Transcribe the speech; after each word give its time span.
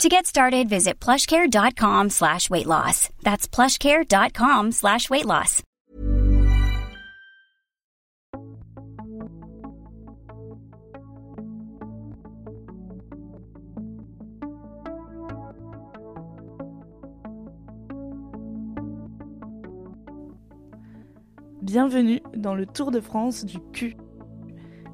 To 0.00 0.08
get 0.08 0.26
started, 0.26 0.68
visit 0.68 0.98
plushcare.com 0.98 2.10
slash 2.10 2.50
weight 2.50 2.66
loss. 2.66 3.08
That's 3.22 3.46
plushcare.com 3.46 4.72
slash 4.72 5.08
weight 5.08 5.26
loss. 5.26 5.62
Bienvenue 21.62 22.20
dans 22.34 22.54
le 22.54 22.66
Tour 22.66 22.90
de 22.90 23.00
France 23.00 23.44
du 23.44 23.58
cul. 23.72 23.96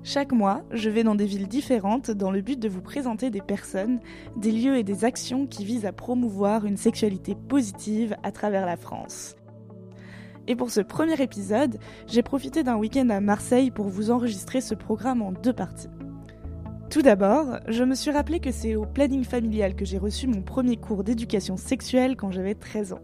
Chaque 0.04 0.32
mois, 0.32 0.62
je 0.70 0.90
vais 0.90 1.02
dans 1.02 1.14
des 1.14 1.26
villes 1.26 1.48
différentes 1.48 2.10
dans 2.10 2.30
le 2.30 2.40
but 2.40 2.58
de 2.58 2.68
vous 2.68 2.80
présenter 2.80 3.30
des 3.30 3.40
personnes, 3.40 4.00
des 4.36 4.52
lieux 4.52 4.76
et 4.76 4.84
des 4.84 5.04
actions 5.04 5.46
qui 5.46 5.64
visent 5.64 5.86
à 5.86 5.92
promouvoir 5.92 6.64
une 6.64 6.76
sexualité 6.76 7.34
positive 7.34 8.16
à 8.22 8.32
travers 8.32 8.64
la 8.64 8.76
France. 8.76 9.36
Et 10.46 10.56
pour 10.56 10.70
ce 10.70 10.80
premier 10.80 11.20
épisode, 11.20 11.78
j'ai 12.06 12.22
profité 12.22 12.62
d'un 12.62 12.76
week-end 12.76 13.10
à 13.10 13.20
Marseille 13.20 13.70
pour 13.70 13.88
vous 13.88 14.10
enregistrer 14.10 14.62
ce 14.62 14.74
programme 14.74 15.20
en 15.20 15.32
deux 15.32 15.52
parties. 15.52 15.90
Tout 16.88 17.02
d'abord, 17.02 17.58
je 17.68 17.84
me 17.84 17.94
suis 17.94 18.10
rappelé 18.10 18.40
que 18.40 18.50
c'est 18.50 18.74
au 18.74 18.86
planning 18.86 19.24
familial 19.24 19.74
que 19.74 19.84
j'ai 19.84 19.98
reçu 19.98 20.26
mon 20.26 20.40
premier 20.40 20.78
cours 20.78 21.04
d'éducation 21.04 21.58
sexuelle 21.58 22.16
quand 22.16 22.30
j'avais 22.30 22.54
13 22.54 22.94
ans. 22.94 23.02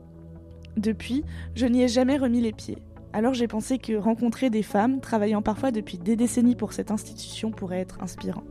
Depuis, 0.78 1.22
je 1.54 1.66
n'y 1.66 1.82
ai 1.82 1.88
jamais 1.88 2.16
remis 2.16 2.40
les 2.40 2.52
pieds. 2.52 2.78
Alors 3.14 3.32
j'ai 3.32 3.46
pensé 3.46 3.78
que 3.78 3.92
rencontrer 3.92 4.50
des 4.50 4.64
femmes 4.64 5.00
travaillant 5.00 5.40
parfois 5.40 5.70
depuis 5.70 5.98
des 5.98 6.16
décennies 6.16 6.56
pour 6.56 6.72
cette 6.72 6.90
institution 6.90 7.52
pourrait 7.52 7.78
être 7.78 8.02
inspirant. 8.02 8.42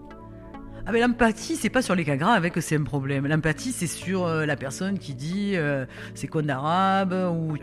Ah 0.85 0.93
mais 0.93 1.01
l'empathie, 1.01 1.57
c'est 1.57 1.69
pas 1.69 1.81
sur 1.81 1.95
les 1.95 2.05
cas 2.05 2.15
graves 2.15 2.49
que 2.49 2.61
c'est 2.61 2.77
un 2.77 2.83
problème. 2.83 3.27
L'empathie, 3.27 3.73
c'est 3.73 3.87
sur 3.87 4.25
euh, 4.25 4.45
la 4.45 4.55
personne 4.55 4.99
qui 4.99 5.15
dit 5.15 5.57
euh, 5.57 5.85
c'est 6.15 6.27
quoi 6.27 6.41
d'arabe 6.41 7.13
ou 7.35 7.57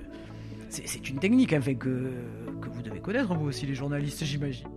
c'est 0.69 1.09
une 1.09 1.19
technique 1.19 1.55
hein, 1.55 1.63
fait, 1.63 1.75
que, 1.75 2.13
que 2.61 2.69
vous 2.69 2.83
devez 2.83 3.01
connaître 3.01 3.35
vous 3.35 3.47
aussi 3.47 3.65
les 3.65 3.75
journalistes, 3.75 4.23
j'imagine. 4.23 4.69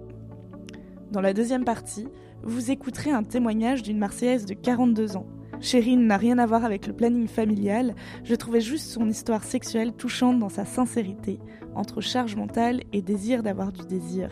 Dans 1.11 1.21
la 1.21 1.33
deuxième 1.33 1.65
partie, 1.65 2.07
vous 2.41 2.71
écouterez 2.71 3.11
un 3.11 3.23
témoignage 3.23 3.83
d'une 3.83 3.97
Marseillaise 3.97 4.45
de 4.45 4.53
42 4.53 5.17
ans. 5.17 5.27
Chérine 5.61 6.07
n'a 6.07 6.17
rien 6.17 6.37
à 6.39 6.45
voir 6.45 6.65
avec 6.65 6.87
le 6.87 6.93
planning 6.93 7.27
familial, 7.27 7.95
je 8.23 8.35
trouvais 8.35 8.61
juste 8.61 8.87
son 8.87 9.09
histoire 9.09 9.43
sexuelle 9.43 9.93
touchante 9.93 10.39
dans 10.39 10.49
sa 10.49 10.65
sincérité, 10.65 11.39
entre 11.75 12.01
charge 12.01 12.35
mentale 12.35 12.81
et 12.91 13.01
désir 13.01 13.43
d'avoir 13.43 13.71
du 13.71 13.85
désir. 13.85 14.29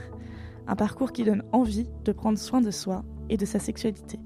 Un 0.67 0.75
parcours 0.75 1.11
qui 1.11 1.23
donne 1.23 1.44
envie 1.52 1.88
de 2.03 2.11
prendre 2.11 2.38
soin 2.38 2.61
de 2.61 2.72
soi 2.72 3.03
et 3.30 3.38
de 3.38 3.45
sa 3.45 3.59
sexualité. 3.59 4.19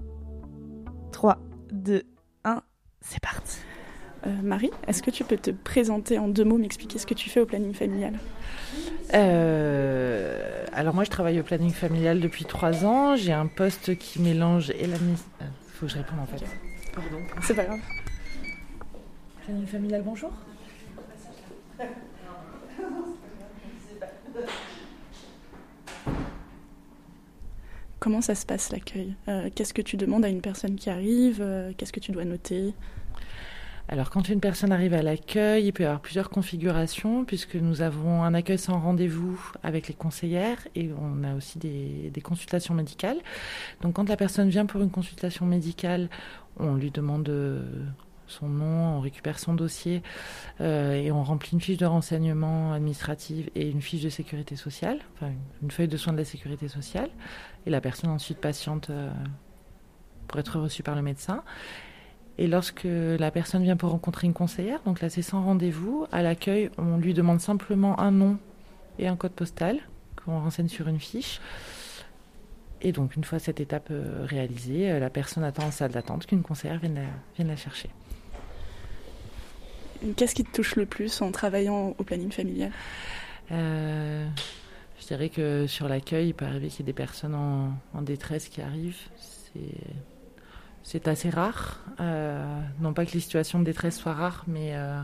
3, 1.12 1.38
2, 1.72 2.04
1, 2.44 2.62
c'est 3.02 3.22
parti. 3.22 3.60
Euh, 4.28 4.32
Marie, 4.44 4.72
est-ce 4.88 5.04
que 5.04 5.12
tu 5.12 5.24
peux 5.24 5.38
te 5.38 5.52
présenter 5.52 6.18
en 6.18 6.28
deux 6.28 6.44
mots, 6.44 6.58
m'expliquer 6.58 6.98
ce 6.98 7.06
que 7.06 7.14
tu 7.14 7.30
fais 7.30 7.40
au 7.40 7.46
planning 7.46 7.74
familial? 7.74 8.16
Euh, 9.14 10.66
Alors 10.74 10.96
moi 10.96 11.04
je 11.04 11.12
travaille 11.12 11.40
au 11.40 11.44
planning 11.44 11.72
familial 11.72 12.20
depuis 12.20 12.46
trois 12.46 12.86
ans. 12.86 13.16
J'ai 13.16 13.34
un 13.34 13.46
poste 13.46 13.98
qui 13.98 14.20
mélange 14.22 14.72
et 14.72 14.88
la 14.88 14.98
mise... 14.98 15.24
Il 15.42 15.78
faut 15.78 15.86
que 15.86 15.92
je 15.92 15.98
réponde 15.98 16.20
en 16.20 16.26
fait. 16.26 16.44
Pardon. 16.96 17.22
C'est 17.42 17.54
pas 17.56 17.66
grave. 17.66 17.80
Planning 19.44 19.68
familial, 19.68 20.02
bonjour. 20.04 20.32
Comment 28.00 28.22
ça 28.22 28.36
se 28.36 28.46
passe 28.46 28.72
l'accueil? 28.72 29.16
Euh, 29.28 29.50
Qu'est-ce 29.54 29.74
que 29.74 29.82
tu 29.82 29.98
demandes 29.98 30.26
à 30.26 30.30
une 30.30 30.42
personne 30.42 30.76
qui 30.76 30.90
arrive? 30.90 31.40
Euh, 31.42 31.72
Qu'est-ce 31.78 31.94
que 31.94 32.00
tu 32.00 32.12
dois 32.12 32.26
noter? 32.26 32.74
Alors 33.88 34.10
quand 34.10 34.30
une 34.30 34.40
personne 34.40 34.72
arrive 34.72 34.94
à 34.94 35.04
l'accueil, 35.04 35.68
il 35.68 35.72
peut 35.72 35.84
y 35.84 35.86
avoir 35.86 36.02
plusieurs 36.02 36.30
configurations 36.30 37.24
puisque 37.24 37.56
nous 37.56 37.82
avons 37.82 38.24
un 38.24 38.34
accueil 38.34 38.58
sans 38.58 38.80
rendez-vous 38.80 39.40
avec 39.62 39.88
les 39.88 39.94
conseillères 39.94 40.68
et 40.76 40.90
on 41.00 41.24
a 41.24 41.36
aussi 41.36 41.60
des, 41.60 42.12
consultations 42.24 42.74
médicales. 42.74 43.18
Donc 43.82 43.94
quand 43.94 44.10
la 44.10 44.18
personne 44.18 44.50
vient 44.50 44.66
pour 44.66 44.82
une 44.82 44.90
consultation 44.90 45.46
médicale, 45.46 46.10
on 46.58 46.76
lui 46.76 46.90
demande 46.90 47.30
son 48.28 48.48
nom, 48.48 48.98
on 48.98 49.00
récupère 49.02 49.40
son 49.40 49.54
dossier 49.54 50.02
euh, 50.62 50.94
et 50.94 51.12
on 51.12 51.24
remplit 51.24 51.52
une 51.54 51.62
fiche 51.62 51.78
de 51.78 51.86
renseignement 51.86 52.74
administrative 52.74 53.50
et 53.56 53.70
une 53.70 53.82
fiche 53.82 54.02
de 54.02 54.10
sécurité 54.10 54.56
sociale, 54.56 55.00
enfin 55.16 55.32
une 55.62 55.72
feuille 55.72 55.88
de 55.88 55.98
soins 55.98 56.14
de 56.14 56.18
la 56.18 56.26
sécurité 56.26 56.68
sociale. 56.68 57.10
Et 57.66 57.70
la 57.70 57.82
personne 57.82 58.10
ensuite 58.10 58.40
patiente 58.40 58.90
euh, 58.90 59.12
pour 60.28 60.40
être 60.40 60.60
reçue 60.60 60.84
par 60.84 60.96
le 60.96 61.02
médecin. 61.02 61.44
Et 62.38 62.48
lorsque 62.48 62.86
la 62.86 63.32
personne 63.32 63.64
vient 63.64 63.78
pour 63.78 63.92
rencontrer 63.92 64.28
une 64.28 64.34
conseillère, 64.34 64.82
donc 64.86 65.02
là 65.02 65.10
c'est 65.10 65.22
sans 65.22 65.44
rendez-vous, 65.44 66.06
à 66.12 66.22
l'accueil 66.22 66.70
on 66.78 66.98
lui 66.98 67.14
demande 67.14 67.40
simplement 67.40 68.00
un 68.00 68.12
nom 68.12 68.38
et 69.00 69.08
un 69.08 69.16
code 69.16 69.32
postal 69.32 69.80
qu'on 70.24 70.40
renseigne 70.40 70.68
sur 70.68 70.88
une 70.88 71.00
fiche. 71.00 71.40
Et 72.82 72.92
donc 72.92 73.16
une 73.16 73.24
fois 73.24 73.40
cette 73.40 73.62
étape 73.62 73.88
euh, 73.90 74.26
réalisée, 74.26 74.92
euh, 74.92 75.00
la 75.00 75.10
personne 75.10 75.44
attend 75.44 75.64
en 75.64 75.72
salle 75.72 75.92
d'attente 75.92 76.26
qu'une 76.26 76.44
conseillère 76.44 76.80
vienne 76.80 76.96
la, 76.96 77.08
vienne 77.36 77.48
la 77.48 77.56
chercher. 77.56 77.90
Qu'est-ce 80.18 80.36
qui 80.36 80.44
te 80.44 80.54
touche 80.54 80.76
le 80.76 80.86
plus 80.86 81.22
en 81.22 81.32
travaillant 81.32 81.96
au 81.98 82.04
planning 82.04 82.32
familial? 82.32 82.72
Euh, 83.52 84.28
Je 85.00 85.08
dirais 85.08 85.30
que 85.30 85.68
sur 85.68 85.88
l'accueil, 85.88 86.30
il 86.30 86.34
peut 86.34 86.46
arriver 86.46 86.68
qu'il 86.68 86.80
y 86.80 86.84
ait 86.84 86.92
des 86.92 86.94
personnes 86.94 87.34
en, 87.34 87.72
en 87.94 88.02
détresse 88.02 88.50
qui 88.50 88.62
arrivent. 88.62 88.98
C'est 89.16 89.60
c'est 90.86 91.08
assez 91.08 91.32
rare. 91.32 91.80
Euh, 92.00 92.62
non 92.80 92.94
pas 92.94 93.08
que 93.08 93.12
les 93.14 93.20
situations 93.20 93.58
de 93.58 93.64
détresse 93.64 93.98
soient 93.98 94.14
rares, 94.14 94.44
mais 94.48 94.76
euh, 94.76 95.02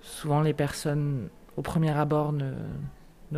souvent 0.00 0.40
les 0.40 0.54
personnes 0.54 1.28
au 1.58 1.62
premier 1.62 1.90
abord 1.90 2.32
ne, 2.32 2.54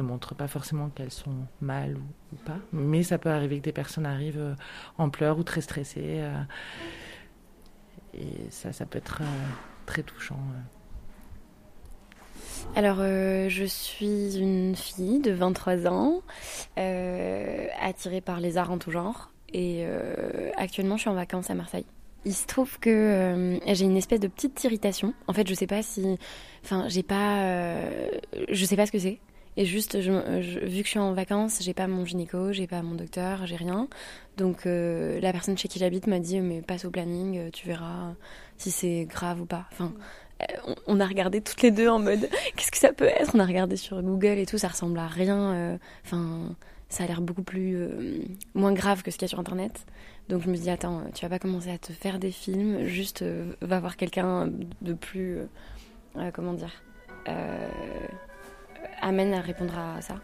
montrent 0.00 0.36
pas 0.36 0.46
forcément 0.46 0.88
qu'elles 0.90 1.10
sont 1.10 1.34
mal 1.60 1.96
ou, 1.96 2.36
pas. 2.46 2.58
Mais 2.72 3.02
ça 3.02 3.18
peut 3.18 3.28
arriver 3.28 3.58
que 3.58 3.64
des 3.64 3.72
personnes 3.72 4.06
arrivent 4.06 4.38
euh, 4.38 4.54
en 4.98 5.10
pleurs 5.10 5.36
ou 5.36 5.42
très 5.42 5.62
stressées. 5.62 6.22
Et 8.14 8.50
ça, 8.50 8.72
ça 8.72 8.86
peut 8.86 8.98
être 8.98 9.22
très 9.84 10.04
touchant. 10.04 10.38
Alors, 12.76 12.98
je 12.98 13.64
suis 13.64 14.36
une 14.38 14.76
fille 14.76 15.20
de 15.20 15.32
23 15.32 15.88
ans, 15.88 16.22
attirée 16.76 18.20
par 18.20 18.38
les 18.38 18.58
arts 18.58 18.70
en 18.70 18.78
tout 18.78 18.92
genre. 18.92 19.33
Et 19.54 19.84
euh, 19.86 20.50
actuellement, 20.56 20.96
je 20.96 21.02
suis 21.02 21.10
en 21.10 21.14
vacances 21.14 21.48
à 21.48 21.54
Marseille. 21.54 21.86
Il 22.24 22.34
se 22.34 22.46
trouve 22.46 22.80
que 22.80 22.90
euh, 22.90 23.58
j'ai 23.72 23.84
une 23.84 23.96
espèce 23.96 24.18
de 24.18 24.26
petite 24.26 24.62
irritation. 24.64 25.14
En 25.28 25.32
fait, 25.32 25.48
je 25.48 25.54
sais 25.54 25.68
pas 25.68 25.82
si, 25.82 26.18
enfin, 26.64 26.86
j'ai 26.88 27.04
pas, 27.04 27.42
euh, 27.42 28.08
je 28.50 28.64
sais 28.64 28.76
pas 28.76 28.86
ce 28.86 28.92
que 28.92 28.98
c'est. 28.98 29.20
Et 29.56 29.64
juste, 29.64 29.94
vu 29.96 30.10
que 30.10 30.84
je 30.84 30.88
suis 30.88 30.98
en 30.98 31.12
vacances, 31.12 31.60
j'ai 31.62 31.74
pas 31.74 31.86
mon 31.86 32.04
gynéco, 32.04 32.52
j'ai 32.52 32.66
pas 32.66 32.82
mon 32.82 32.96
docteur, 32.96 33.46
j'ai 33.46 33.54
rien. 33.54 33.86
Donc 34.36 34.64
la 34.64 35.30
personne 35.30 35.56
chez 35.56 35.68
qui 35.68 35.78
j'habite 35.78 36.08
m'a 36.08 36.18
dit 36.18 36.40
mais 36.40 36.60
passe 36.60 36.84
au 36.84 36.90
planning, 36.90 37.52
tu 37.52 37.68
verras 37.68 38.14
si 38.58 38.72
c'est 38.72 39.06
grave 39.08 39.40
ou 39.42 39.46
pas. 39.46 39.66
Enfin, 39.70 39.92
on, 40.66 40.74
on, 40.88 40.98
a 40.98 41.06
regardé 41.06 41.40
toutes 41.40 41.62
les 41.62 41.70
deux 41.70 41.88
en 41.88 42.00
mode 42.00 42.28
qu'est-ce 42.56 42.72
que 42.72 42.78
ça 42.78 42.92
peut 42.92 43.04
être? 43.04 43.30
On 43.36 43.38
a 43.38 43.46
regardé 43.46 43.76
sur 43.76 44.02
Google 44.02 44.38
et 44.38 44.46
tout, 44.46 44.58
ça 44.58 44.66
ressemble 44.66 44.98
à 44.98 45.06
rien. 45.06 45.78
Enfin 46.04 46.56
ça 46.94 47.04
a 47.04 47.06
l'air 47.06 47.20
beaucoup 47.20 47.42
plus 47.42 47.76
euh, 47.76 48.22
moins 48.54 48.72
grave 48.72 49.02
que 49.02 49.10
ce 49.10 49.16
qu'il 49.16 49.26
y 49.26 49.28
a 49.28 49.28
sur 49.28 49.40
internet. 49.40 49.84
Donc 50.28 50.42
je 50.42 50.48
me 50.48 50.56
dis 50.56 50.70
attends, 50.70 51.02
tu 51.12 51.22
vas 51.22 51.28
pas 51.28 51.38
commencer 51.40 51.70
à 51.70 51.78
te 51.78 51.92
faire 51.92 52.18
des 52.18 52.30
films, 52.30 52.84
juste 52.84 53.22
euh, 53.22 53.52
va 53.60 53.80
voir 53.80 53.96
quelqu'un 53.96 54.48
de 54.80 54.92
plus 54.92 55.38
euh, 56.16 56.30
comment 56.32 56.54
dire 56.54 56.82
amène 59.00 59.32
à 59.32 59.40
répondre 59.40 59.76
à 59.78 60.00
ça. 60.02 60.20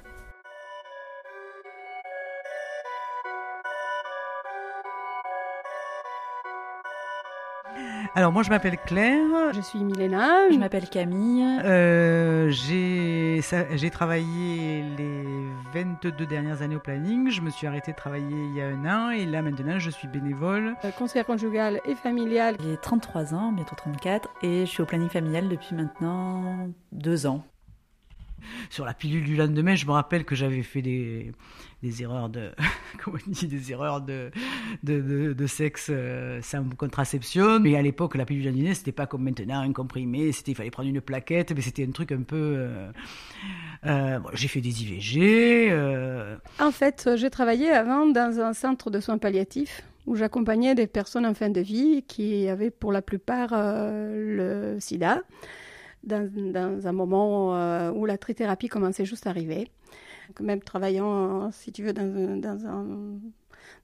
Alors 8.16 8.32
moi 8.32 8.42
je 8.42 8.50
m'appelle 8.50 8.76
Claire. 8.86 9.52
Je 9.54 9.60
suis 9.60 9.78
Milena. 9.84 10.50
Je 10.50 10.58
m'appelle 10.58 10.88
Camille. 10.88 11.44
Euh, 11.64 12.50
j'ai 12.50 13.90
travaillé 13.90 14.82
les 14.98 15.24
22 15.72 16.26
dernières 16.26 16.62
années 16.62 16.74
au 16.74 16.80
planning. 16.80 17.30
Je 17.30 17.40
me 17.40 17.50
suis 17.50 17.68
arrêtée 17.68 17.92
de 17.92 17.96
travailler 17.96 18.26
il 18.26 18.56
y 18.56 18.60
a 18.60 18.66
un 18.66 18.84
an 18.84 19.10
et 19.10 19.26
là 19.26 19.42
maintenant 19.42 19.78
je 19.78 19.90
suis 19.90 20.08
bénévole. 20.08 20.74
Euh, 20.84 20.90
conseillère 20.90 21.26
conjugale 21.26 21.80
et 21.84 21.94
familiale. 21.94 22.56
J'ai 22.60 22.76
33 22.76 23.32
ans, 23.34 23.52
bientôt 23.52 23.76
34 23.76 24.28
et 24.42 24.66
je 24.66 24.70
suis 24.70 24.82
au 24.82 24.86
planning 24.86 25.08
familial 25.08 25.48
depuis 25.48 25.76
maintenant 25.76 26.68
deux 26.90 27.26
ans. 27.26 27.44
Sur 28.70 28.84
la 28.84 28.94
pilule 28.94 29.24
du 29.24 29.36
lendemain, 29.36 29.74
je 29.74 29.86
me 29.86 29.92
rappelle 29.92 30.24
que 30.24 30.34
j'avais 30.34 30.62
fait 30.62 30.82
des, 30.82 31.32
des 31.82 32.02
erreurs 32.02 32.28
de, 32.28 32.50
comment 33.04 33.18
on 33.26 33.46
des 33.46 33.72
erreurs 33.72 34.00
de, 34.00 34.30
de, 34.82 35.46
sexe 35.46 35.88
euh, 35.90 36.40
sans 36.42 36.64
contraception. 36.76 37.60
Mais 37.60 37.76
à 37.76 37.82
l'époque, 37.82 38.16
la 38.16 38.24
pilule 38.24 38.42
du 38.42 38.50
lendemain, 38.50 38.74
c'était 38.74 38.92
pas 38.92 39.06
comme 39.06 39.24
maintenant, 39.24 39.60
un 39.60 39.72
comprimé. 39.72 40.32
C'était, 40.32 40.52
il 40.52 40.54
fallait 40.54 40.70
prendre 40.70 40.88
une 40.88 41.00
plaquette, 41.00 41.52
mais 41.54 41.62
c'était 41.62 41.86
un 41.86 41.90
truc 41.90 42.12
un 42.12 42.22
peu. 42.22 42.36
Euh, 42.36 42.90
euh, 43.86 44.18
j'ai 44.34 44.48
fait 44.48 44.60
des 44.60 44.82
IVG. 44.82 45.72
En 46.58 46.70
fait, 46.70 47.10
j'ai 47.16 47.30
travaillé 47.30 47.70
avant 47.70 48.06
dans 48.06 48.40
un 48.40 48.52
centre 48.52 48.90
de 48.90 49.00
soins 49.00 49.18
palliatifs 49.18 49.82
où 50.06 50.16
j'accompagnais 50.16 50.74
des 50.74 50.86
personnes 50.86 51.26
en 51.26 51.34
fin 51.34 51.50
de 51.50 51.60
vie 51.60 52.02
qui 52.06 52.48
avaient 52.48 52.70
pour 52.70 52.90
la 52.90 53.02
plupart 53.02 53.50
le 53.52 54.76
sida 54.80 55.22
dans, 56.04 56.86
un 56.86 56.92
moment 56.92 57.56
euh, 57.56 57.90
où 57.90 58.06
la 58.06 58.18
trithérapie 58.18 58.68
commençait 58.68 59.04
juste 59.04 59.26
à 59.26 59.30
arriver. 59.30 59.70
Même 60.40 60.60
travaillant, 60.60 61.50
si 61.50 61.72
tu 61.72 61.82
veux, 61.82 61.92
dans, 61.92 63.20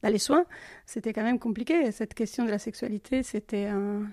les 0.04 0.18
soins, 0.18 0.44
c'était 0.86 1.12
quand 1.12 1.24
même 1.24 1.38
compliqué. 1.38 1.90
Cette 1.90 2.14
question 2.14 2.44
de 2.44 2.50
la 2.50 2.58
sexualité, 2.58 3.22
c'était 3.22 3.66
un, 3.66 4.08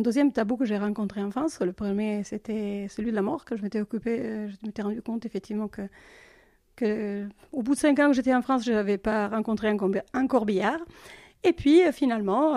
deuxième 0.00 0.32
tabou 0.32 0.56
que 0.56 0.64
j'ai 0.64 0.78
rencontré 0.78 1.22
en 1.22 1.30
France. 1.30 1.60
Le 1.60 1.72
premier, 1.72 2.24
c'était 2.24 2.86
celui 2.88 3.10
de 3.10 3.16
la 3.16 3.22
mort, 3.22 3.44
que 3.44 3.56
je 3.56 3.62
m'étais 3.62 3.80
occupée. 3.80 4.20
Euh, 4.20 4.48
je 4.48 4.66
m'étais 4.66 4.82
rendu 4.82 5.02
compte 5.02 5.26
effectivement 5.26 5.68
que, 5.68 5.88
au 7.52 7.62
bout 7.62 7.74
de 7.74 7.78
cinq 7.78 7.98
ans 7.98 8.08
que 8.08 8.14
j'étais 8.14 8.34
en 8.34 8.42
France, 8.42 8.64
je 8.64 8.72
n'avais 8.72 8.98
pas 8.98 9.28
rencontré 9.28 9.68
un, 9.68 10.26
corbillard. 10.26 10.80
Et 11.44 11.52
puis, 11.52 11.82
euh, 11.82 11.92
finalement, 11.92 12.54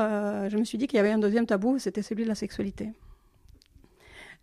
je 0.47 0.57
me 0.57 0.63
suis 0.63 0.77
dit 0.77 0.87
qu'il 0.87 0.97
y 0.97 0.99
avait 0.99 1.11
un 1.11 1.19
deuxième 1.19 1.45
tabou, 1.45 1.79
c'était 1.79 2.01
celui 2.01 2.23
de 2.23 2.29
la 2.29 2.35
sexualité. 2.35 2.91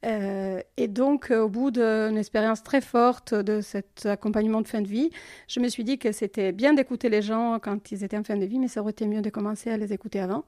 Euh, 0.05 0.61
et 0.77 0.89
donc, 0.89 1.31
euh, 1.31 1.41
au 1.41 1.49
bout 1.49 1.71
d'une 1.71 2.17
expérience 2.17 2.63
très 2.63 2.81
forte 2.81 3.35
de 3.35 3.61
cet 3.61 4.07
accompagnement 4.07 4.61
de 4.61 4.69
fin 4.69 4.81
de 4.81 4.89
vie, 4.89 5.11
je 5.49 5.61
me 5.61 5.69
suis 5.69 5.85
dit 5.85 5.99
que 5.99 6.13
c'était 6.13 6.53
bien 6.53 6.73
d'écouter 6.73 7.09
les 7.09 7.23
gens 7.23 7.59
quand 7.61 7.91
ils 7.91 8.05
étaient 8.05 8.17
en 8.17 8.25
fin 8.25 8.37
de 8.37 8.47
vie, 8.47 8.59
mais 8.59 8.69
ça 8.69 8.81
aurait 8.81 8.93
été 8.93 9.07
mieux 9.07 9.23
de 9.23 9.31
commencer 9.31 9.71
à 9.71 9.77
les 9.77 9.93
écouter 9.93 10.21
avant. 10.21 10.45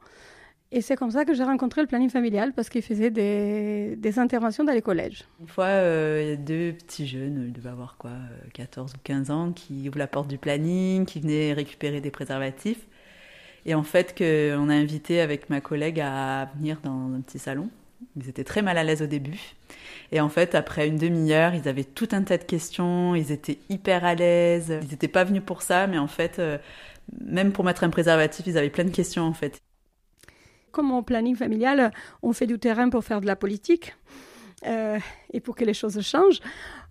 Et 0.72 0.82
c'est 0.82 0.94
comme 0.94 1.10
ça 1.10 1.24
que 1.24 1.34
j'ai 1.34 1.42
rencontré 1.42 1.80
le 1.80 1.88
planning 1.88 2.10
familial 2.10 2.52
parce 2.52 2.68
qu'il 2.68 2.82
faisait 2.82 3.10
des, 3.10 4.18
interventions 4.18 4.62
dans 4.62 4.72
les 4.72 4.82
collèges. 4.82 5.24
Une 5.40 5.48
fois, 5.48 5.64
euh, 5.64 6.20
il 6.22 6.28
y 6.28 6.32
a 6.32 6.36
deux 6.36 6.72
petits 6.72 7.08
jeunes, 7.08 7.46
ils 7.48 7.52
devaient 7.52 7.70
avoir 7.70 7.96
quoi, 7.96 8.12
14 8.54 8.92
ou 8.94 8.98
15 9.02 9.30
ans, 9.32 9.52
qui 9.52 9.88
ouvrent 9.88 9.98
la 9.98 10.06
porte 10.06 10.28
du 10.28 10.38
planning, 10.38 11.06
qui 11.06 11.18
venaient 11.18 11.54
récupérer 11.54 12.00
des 12.00 12.12
préservatifs. 12.12 12.86
Et 13.66 13.74
en 13.74 13.82
fait, 13.82 14.14
on 14.20 14.68
a 14.68 14.74
invité 14.74 15.20
avec 15.20 15.50
ma 15.50 15.60
collègue 15.60 16.00
à 16.00 16.48
venir 16.54 16.80
dans 16.84 17.12
un 17.14 17.20
petit 17.20 17.40
salon 17.40 17.68
ils 18.16 18.28
étaient 18.28 18.44
très 18.44 18.62
mal 18.62 18.78
à 18.78 18.84
l'aise 18.84 19.02
au 19.02 19.06
début. 19.06 19.54
Et 20.12 20.20
en 20.20 20.28
fait, 20.28 20.54
après 20.54 20.88
une 20.88 20.96
demi-heure, 20.96 21.54
ils 21.54 21.68
avaient 21.68 21.84
tout 21.84 22.08
un 22.12 22.22
tas 22.22 22.38
de 22.38 22.44
questions, 22.44 23.14
ils 23.14 23.30
étaient 23.30 23.58
hyper 23.68 24.04
à 24.04 24.14
l'aise. 24.14 24.78
Ils 24.82 24.88
n'étaient 24.88 25.08
pas 25.08 25.24
venus 25.24 25.42
pour 25.44 25.62
ça, 25.62 25.86
mais 25.86 25.98
en 25.98 26.08
fait, 26.08 26.38
euh, 26.38 26.58
même 27.20 27.52
pour 27.52 27.64
mettre 27.64 27.84
un 27.84 27.90
préservatif, 27.90 28.46
ils 28.46 28.58
avaient 28.58 28.70
plein 28.70 28.84
de 28.84 28.90
questions 28.90 29.22
en 29.22 29.32
fait. 29.32 29.58
Comme 30.72 30.90
en 30.92 31.02
planning 31.02 31.36
familial, 31.36 31.92
on 32.22 32.32
fait 32.32 32.46
du 32.46 32.58
terrain 32.58 32.88
pour 32.90 33.04
faire 33.04 33.20
de 33.20 33.26
la 33.26 33.36
politique. 33.36 33.94
Euh, 34.66 34.98
et 35.32 35.40
pour 35.40 35.56
que 35.56 35.64
les 35.64 35.72
choses 35.72 35.98
changent. 36.02 36.40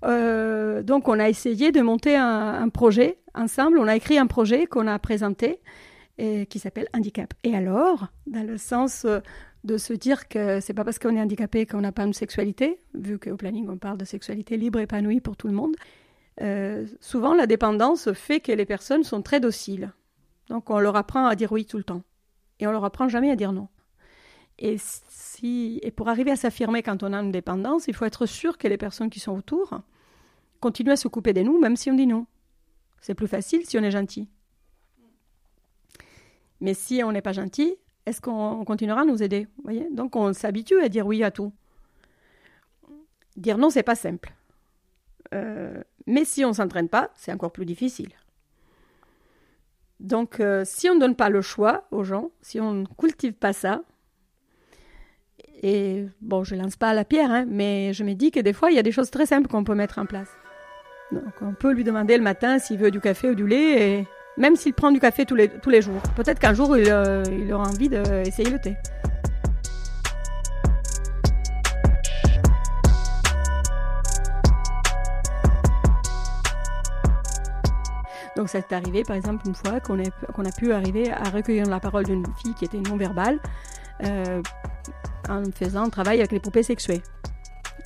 Euh, 0.04 0.82
donc 0.82 1.08
on 1.08 1.20
a 1.20 1.30
essayé 1.30 1.72
de 1.72 1.82
monter 1.82 2.16
un, 2.16 2.68
projet 2.70 3.20
ensemble. 3.36 3.78
On 3.78 3.88
a 3.88 3.96
écrit 3.96 4.18
un 4.18 4.26
projet 4.26 4.66
qu'on 4.66 4.88
a 4.88 4.98
présenté 4.98 5.60
qui 6.50 6.60
s'appelle 6.60 6.90
Handicap. 6.94 7.34
Et 7.46 7.56
alors, 7.56 8.08
dans 8.28 8.46
le 8.46 8.58
sens 8.58 9.06
de 9.64 9.78
se 9.78 9.94
dire 9.94 10.28
que 10.28 10.60
c'est 10.60 10.74
pas 10.74 10.84
parce 10.84 11.00
qu'on 11.00 11.16
est 11.16 11.22
handicapé 11.22 11.66
qu'on 11.66 11.82
n'a 11.82 11.92
pas 11.92 12.04
une 12.04 12.14
sexualité, 12.14 12.80
vu 12.94 13.20
qu'au 13.20 13.36
planning 13.36 13.68
on 13.70 13.78
parle 13.78 13.98
de 13.98 14.06
sexualité 14.06 14.58
libre, 14.58 14.80
épanouie 14.80 15.20
pour 15.20 15.36
tout 15.36 15.48
le 15.48 15.54
monde. 15.54 15.76
Euh, 16.42 16.88
souvent, 17.02 17.34
la 17.34 17.48
dépendance 17.48 18.14
fait 18.14 18.40
que 18.40 18.52
les 18.52 18.66
personnes 18.66 19.04
sont 19.04 19.22
très 19.22 19.40
dociles. 19.40 19.92
Donc, 20.48 20.70
on 20.70 20.80
leur 20.80 20.96
apprend 20.96 21.26
à 21.26 21.36
dire 21.36 21.52
oui 21.52 21.66
tout 21.66 21.78
le 21.78 21.84
temps. 21.84 22.04
Et 22.60 22.68
on 22.68 22.72
leur 22.72 22.86
apprend 22.86 23.10
jamais 23.10 23.30
à 23.30 23.36
dire 23.36 23.52
non. 23.52 23.68
Et, 24.58 24.78
si, 24.78 25.80
et 25.84 25.92
pour 25.92 26.10
arriver 26.10 26.32
à 26.32 26.36
s'affirmer 26.36 26.84
quand 26.84 27.04
on 27.04 27.14
a 27.14 27.18
une 27.18 27.32
dépendance, 27.32 27.88
il 27.88 27.94
faut 27.94 28.06
être 28.06 28.26
sûr 28.26 28.58
que 28.58 28.68
les 28.68 28.78
personnes 28.78 29.10
qui 29.10 29.20
sont 29.20 29.36
autour 29.36 29.82
continuent 30.60 30.92
à 30.92 30.98
se 30.98 31.08
couper 31.08 31.34
de 31.34 31.42
nous, 31.42 31.60
même 31.60 31.76
si 31.76 31.90
on 31.92 31.96
dit 31.96 32.08
non. 32.08 32.26
C'est 33.02 33.16
plus 33.16 33.28
facile 33.28 33.66
si 33.66 33.78
on 33.78 33.84
est 33.84 33.92
gentil. 33.92 34.28
Mais 36.60 36.74
si 36.74 37.02
on 37.04 37.12
n'est 37.14 37.22
pas 37.22 37.32
gentil, 37.32 37.76
est-ce 38.06 38.22
qu'on 38.22 38.64
continuera 38.66 39.02
à 39.02 39.06
nous 39.06 39.22
aider 39.22 39.48
Donc 39.92 40.16
on 40.16 40.34
s'habitue 40.34 40.82
à 40.82 40.90
dire 40.90 41.06
oui 41.06 41.24
à 41.24 41.32
tout. 41.32 41.54
Dire 43.38 43.58
non, 43.58 43.70
c'est 43.70 43.84
pas 43.84 43.96
simple. 43.96 44.34
Euh, 45.34 45.82
mais 46.08 46.26
si 46.26 46.44
on 46.44 46.54
s'entraîne 46.54 46.90
pas, 46.90 47.12
c'est 47.16 47.32
encore 47.32 47.52
plus 47.52 47.66
difficile. 47.66 48.12
Donc 50.00 50.40
euh, 50.40 50.64
si 50.66 50.90
on 50.90 50.96
ne 50.96 51.00
donne 51.00 51.16
pas 51.16 51.30
le 51.30 51.42
choix 51.42 51.86
aux 51.92 52.04
gens, 52.04 52.32
si 52.42 52.60
on 52.60 52.74
ne 52.74 52.86
cultive 52.98 53.34
pas 53.34 53.54
ça, 53.54 53.84
et 55.62 56.06
bon, 56.22 56.44
je 56.44 56.56
lance 56.56 56.78
pas 56.78 56.94
la 56.94 57.04
pierre, 57.04 57.32
hein, 57.32 57.46
mais 57.48 57.92
je 57.94 58.04
me 58.04 58.14
dis 58.14 58.32
que 58.32 58.40
des 58.40 58.54
fois, 58.54 58.72
il 58.72 58.76
y 58.76 58.80
a 58.80 58.84
des 58.84 58.94
choses 58.94 59.12
très 59.12 59.26
simples 59.26 59.50
qu'on 59.50 59.66
peut 59.66 59.76
mettre 59.76 60.00
en 60.00 60.06
place. 60.06 60.30
Donc 61.12 61.34
on 61.42 61.54
peut 61.54 61.74
lui 61.74 61.84
demander 61.84 62.18
le 62.18 62.24
matin 62.24 62.60
s'il 62.60 62.78
veut 62.78 62.92
du 62.92 63.02
café 63.02 63.30
ou 63.30 63.36
du 63.36 63.46
lait, 63.46 64.00
et 64.00 64.08
même 64.40 64.56
s'il 64.56 64.74
prend 64.74 64.92
du 64.92 65.00
café 65.00 65.26
tous 65.26 65.36
les, 65.36 65.50
tous 65.50 65.70
les 65.70 65.82
jours. 65.82 66.02
Peut-être 66.16 66.40
qu'un 66.40 66.54
jour, 66.54 66.76
il, 66.78 66.90
euh, 66.90 67.24
aura 67.52 67.68
envie 67.68 67.90
d'essayer 67.90 68.50
le 68.50 68.58
thé. 68.58 68.76
Donc 78.38 78.48
c'est 78.48 78.72
arrivé 78.72 79.04
par 79.04 79.18
exemple 79.18 79.46
une 79.46 79.56
fois 79.56 79.82
qu'on 79.82 80.02
qu'on 80.34 80.46
a 80.46 80.52
pu 80.52 80.72
arriver 80.72 81.12
à 81.12 81.30
recueillir 81.30 81.66
la 81.66 81.82
parole 81.82 82.06
d'une 82.06 82.24
fille 82.42 82.54
qui 82.54 82.64
était 82.64 82.80
non-verbale 82.80 83.38
euh, 84.06 84.42
en 85.28 85.44
faisant 85.52 85.84
un 85.84 85.90
travail 85.90 86.20
avec 86.20 86.32
les 86.32 86.40
poupées 86.40 86.64
sexuées. 86.64 87.02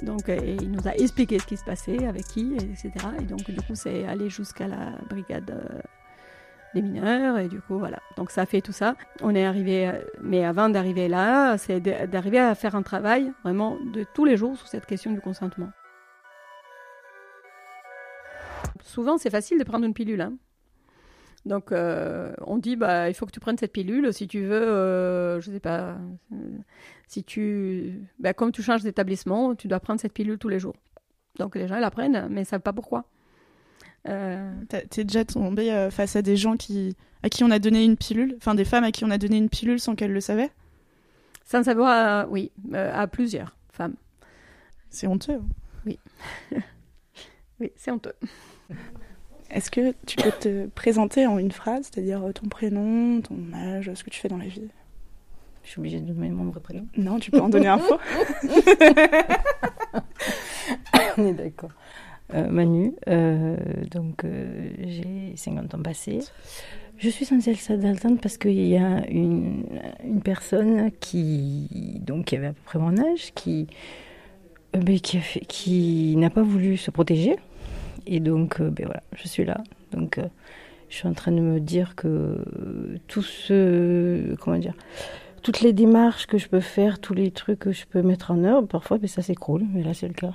Donc 0.04 0.30
euh, 0.30 0.38
il 0.62 0.70
nous 0.70 0.88
a 0.88 0.94
expliqué 0.94 1.40
ce 1.40 1.48
qui 1.48 1.58
se 1.58 1.64
passait, 1.64 2.06
avec 2.06 2.26
qui, 2.26 2.54
etc. 2.54 2.92
Et 3.20 3.24
donc 3.24 3.50
du 3.50 3.62
coup 3.62 3.74
c'est 3.74 4.06
allé 4.06 4.30
jusqu'à 4.30 4.68
la 4.68 4.92
brigade 5.10 5.60
des 6.74 6.82
mineurs 6.82 7.38
et 7.38 7.48
du 7.48 7.62
coup 7.62 7.78
voilà. 7.78 8.00
Donc 8.18 8.32
ça 8.32 8.46
fait 8.46 8.62
tout 8.62 8.72
ça. 8.72 8.96
On 9.22 9.36
est 9.36 9.46
arrivé, 9.46 9.88
euh, 9.88 9.94
mais 10.22 10.44
avant 10.44 10.70
d'arriver 10.70 11.08
là, 11.08 11.58
c'est 11.58 11.80
d'arriver 11.80 12.40
à 12.40 12.56
faire 12.56 12.76
un 12.76 12.82
travail 12.82 13.32
vraiment 13.44 13.78
de 13.94 14.06
tous 14.14 14.26
les 14.26 14.38
jours 14.38 14.58
sur 14.58 14.68
cette 14.68 14.86
question 14.86 15.12
du 15.12 15.22
consentement. 15.22 15.70
Souvent 18.82 19.18
c'est 19.18 19.30
facile 19.30 19.60
de 19.60 19.64
prendre 19.64 19.86
une 19.86 19.94
pilule. 19.94 20.22
Hein. 20.22 20.34
Donc 21.46 21.72
euh, 21.72 22.34
on 22.46 22.58
dit 22.58 22.76
bah 22.76 23.10
il 23.10 23.14
faut 23.14 23.26
que 23.26 23.32
tu 23.32 23.40
prennes 23.40 23.58
cette 23.58 23.74
pilule 23.74 24.14
si 24.14 24.28
tu 24.28 24.44
veux, 24.46 24.68
euh, 24.68 25.42
je 25.42 25.52
sais 25.52 25.60
pas, 25.60 25.98
si 27.08 27.24
tu, 27.24 28.10
bah, 28.20 28.34
comme 28.34 28.52
tu 28.52 28.64
changes 28.64 28.84
d'établissement, 28.84 29.56
tu 29.56 29.68
dois 29.68 29.80
prendre 29.80 30.00
cette 30.00 30.14
pilule 30.14 30.38
tous 30.38 30.50
les 30.50 30.60
jours. 30.60 30.76
Donc 31.38 31.56
les 31.56 31.68
gens 31.68 31.80
la 31.80 31.92
prennent, 31.92 32.28
mais 32.30 32.42
ils 32.42 32.46
savent 32.46 32.62
pas 32.62 32.74
pourquoi. 32.74 33.06
Euh... 34.08 34.52
T'es 34.68 35.04
déjà 35.04 35.26
tombé 35.26 35.72
euh, 35.72 35.90
face 35.90 36.16
à 36.16 36.22
des 36.22 36.36
gens 36.36 36.58
qui, 36.58 36.96
à 37.24 37.30
qui 37.30 37.44
on 37.44 37.52
a 37.52 37.60
donné 37.60 37.84
une 37.84 37.98
pilule, 37.98 38.36
enfin 38.38 38.56
des 38.56 38.66
femmes 38.66 38.84
à 38.84 38.92
qui 38.92 39.06
on 39.06 39.12
a 39.12 39.18
donné 39.18 39.38
une 39.38 39.50
pilule 39.50 39.80
sans 39.80 39.96
qu'elles 39.96 40.12
le 40.12 40.22
savaient? 40.22 40.52
Sans 41.46 41.64
savoir, 41.64 42.26
euh, 42.26 42.30
oui, 42.30 42.52
euh, 42.74 42.92
à 42.94 43.08
plusieurs 43.08 43.56
femmes. 43.72 43.96
C'est 44.90 45.08
honteux. 45.08 45.36
Hein. 45.36 45.46
Oui. 45.86 46.00
oui, 47.60 47.72
c'est 47.76 47.92
honteux. 47.92 48.14
Est-ce 49.50 49.70
que 49.70 49.94
tu 50.08 50.18
peux 50.18 50.32
te 50.32 50.68
présenter 50.68 51.28
en 51.28 51.38
une 51.38 51.52
phrase, 51.52 51.90
c'est-à-dire 51.92 52.24
ton 52.34 52.48
prénom, 52.48 53.22
ton 53.22 53.54
âge, 53.54 53.92
ce 53.94 54.04
que 54.04 54.10
tu 54.10 54.20
fais 54.20 54.30
dans 54.30 54.38
la 54.38 54.48
vie? 54.48 54.70
Je 55.64 55.70
suis 55.70 55.80
obligée 55.80 56.00
de 56.00 56.12
donner 56.12 56.30
mon 56.30 56.46
vrai 56.46 56.60
prénom 56.60 56.88
Non, 56.98 57.20
tu 57.20 57.32
peux 57.32 57.40
en 57.40 57.50
donner 57.50 57.68
un 57.68 57.78
faux. 57.78 58.00
On 61.18 61.26
est 61.26 61.34
d'accord. 61.34 61.72
Euh, 62.34 62.50
Manu, 62.50 62.94
euh, 63.10 63.58
donc 63.92 64.24
euh, 64.24 64.70
j'ai 64.88 65.34
50 65.36 65.76
ans 65.76 65.82
passés. 65.82 66.20
Je 66.98 67.10
suis 67.10 67.26
censée 67.26 67.56
d'Altane 67.78 68.18
parce 68.18 68.38
qu'il 68.38 68.66
y 68.66 68.78
a 68.78 69.06
une, 69.10 69.66
personne 70.24 70.92
qui, 71.00 72.00
donc, 72.02 72.32
avait 72.34 72.48
à 72.48 72.54
peu 72.54 72.62
près 72.66 72.80
mon 72.80 72.98
âge, 72.98 73.34
qui, 73.36 73.68
ben, 74.74 75.00
qui, 75.00 75.20
qui 75.48 76.16
n'a 76.16 76.30
pas 76.30 76.44
voulu 76.44 76.78
se 76.78 76.92
protéger. 76.92 77.36
Et 78.06 78.20
donc, 78.20 78.62
ben, 78.62 78.86
voilà, 78.86 79.04
je 79.16 79.28
suis 79.28 79.44
là. 79.44 79.58
Donc, 79.92 80.20
je 80.90 80.96
suis 80.96 81.08
en 81.08 81.14
train 81.14 81.32
de 81.32 81.42
me 81.42 81.60
dire 81.60 81.96
que 81.96 82.38
tout 83.08 83.24
ce. 83.24 84.36
Comment 84.36 84.58
dire 84.58 84.76
toutes 85.42 85.60
les 85.60 85.74
démarches 85.74 86.26
que 86.26 86.38
je 86.38 86.48
peux 86.48 86.62
faire, 86.62 87.00
tous 87.00 87.14
les 87.14 87.30
trucs 87.30 87.60
que 87.60 87.74
je 87.74 87.86
peux 87.86 88.02
mettre 88.02 88.32
en 88.32 88.46
œuvre, 88.46 88.66
parfois 88.66 88.98
ben, 88.98 89.08
ça 89.08 89.22
s'écroule, 89.22 89.66
mais 89.74 89.84
là 89.84 89.94
c'est 89.94 90.08
le 90.08 90.14
cas. 90.14 90.32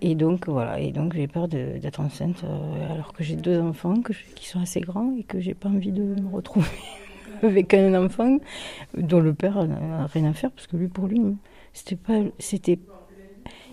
Et 0.00 0.14
donc 0.14 0.48
voilà, 0.48 0.80
et 0.80 0.92
donc 0.92 1.14
j'ai 1.14 1.26
peur 1.26 1.48
d'être 1.48 2.00
enceinte 2.00 2.44
euh, 2.44 2.92
alors 2.92 3.12
que 3.12 3.24
j'ai 3.24 3.36
deux 3.36 3.58
enfants 3.60 4.02
qui 4.34 4.46
sont 4.46 4.60
assez 4.60 4.80
grands 4.80 5.14
et 5.16 5.22
que 5.22 5.40
j'ai 5.40 5.54
pas 5.54 5.68
envie 5.68 5.92
de 5.92 6.02
me 6.02 6.28
retrouver 6.28 6.66
avec 7.42 7.72
un 7.72 7.94
enfant 8.04 8.38
dont 8.96 9.20
le 9.20 9.32
père 9.32 9.64
n'a 9.66 10.06
rien 10.06 10.24
à 10.26 10.32
faire 10.34 10.50
parce 10.50 10.66
que 10.66 10.76
lui 10.76 10.88
pour 10.88 11.06
lui 11.06 11.22
c'était 11.72 11.96
pas 11.96 12.20
c'était 12.38 12.78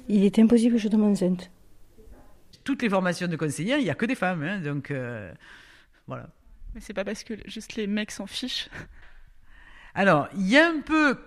il 0.07 0.23
était 0.23 0.41
impossible 0.41 0.75
que 0.75 0.81
je 0.81 0.87
tombe 0.87 1.03
enceinte. 1.03 1.51
toutes 2.63 2.81
les 2.81 2.89
formations 2.89 3.27
de 3.27 3.35
conseillers, 3.35 3.77
il 3.77 3.83
n'y 3.83 3.89
a 3.89 3.95
que 3.95 4.05
des 4.05 4.15
femmes. 4.15 4.43
Hein, 4.43 4.59
donc, 4.59 4.93
voilà. 6.07 6.27
Mais 6.73 6.81
c'est 6.81 6.93
pas 6.93 7.03
parce 7.03 7.23
que 7.23 7.33
juste 7.45 7.75
les 7.75 7.87
mecs 7.87 8.11
s'en 8.11 8.27
fichent. 8.27 8.69
Alors, 9.93 10.29
il 10.35 10.47
y 10.47 10.57
a 10.57 10.67
un 10.67 10.81
peu. 10.81 11.17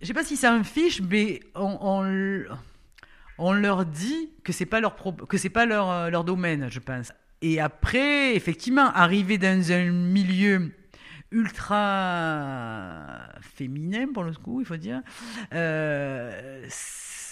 Je 0.00 0.06
sais 0.06 0.14
pas 0.14 0.24
si 0.24 0.36
ça 0.36 0.54
en 0.54 0.64
fiche, 0.64 1.00
mais 1.02 1.40
on, 1.54 1.78
on, 1.80 2.44
leur 3.38 3.84
dit 3.86 4.30
que 4.44 4.52
c'est 4.52 4.66
pas 4.66 4.80
leur 4.80 4.96
que 5.28 5.36
c'est 5.36 5.50
pas 5.50 5.66
leur, 5.66 6.10
leur 6.10 6.24
domaine, 6.24 6.68
je 6.70 6.80
pense. 6.80 7.12
Et 7.40 7.60
après, 7.60 8.34
effectivement, 8.34 8.90
arriver 8.92 9.38
dans 9.38 9.72
un 9.72 9.92
milieu 9.92 10.72
ultra 11.30 13.28
féminin 13.40 14.06
pour 14.12 14.24
le 14.24 14.32
coup, 14.32 14.60
il 14.60 14.66
faut 14.66 14.76
dire. 14.76 15.02
Euh, 15.52 16.66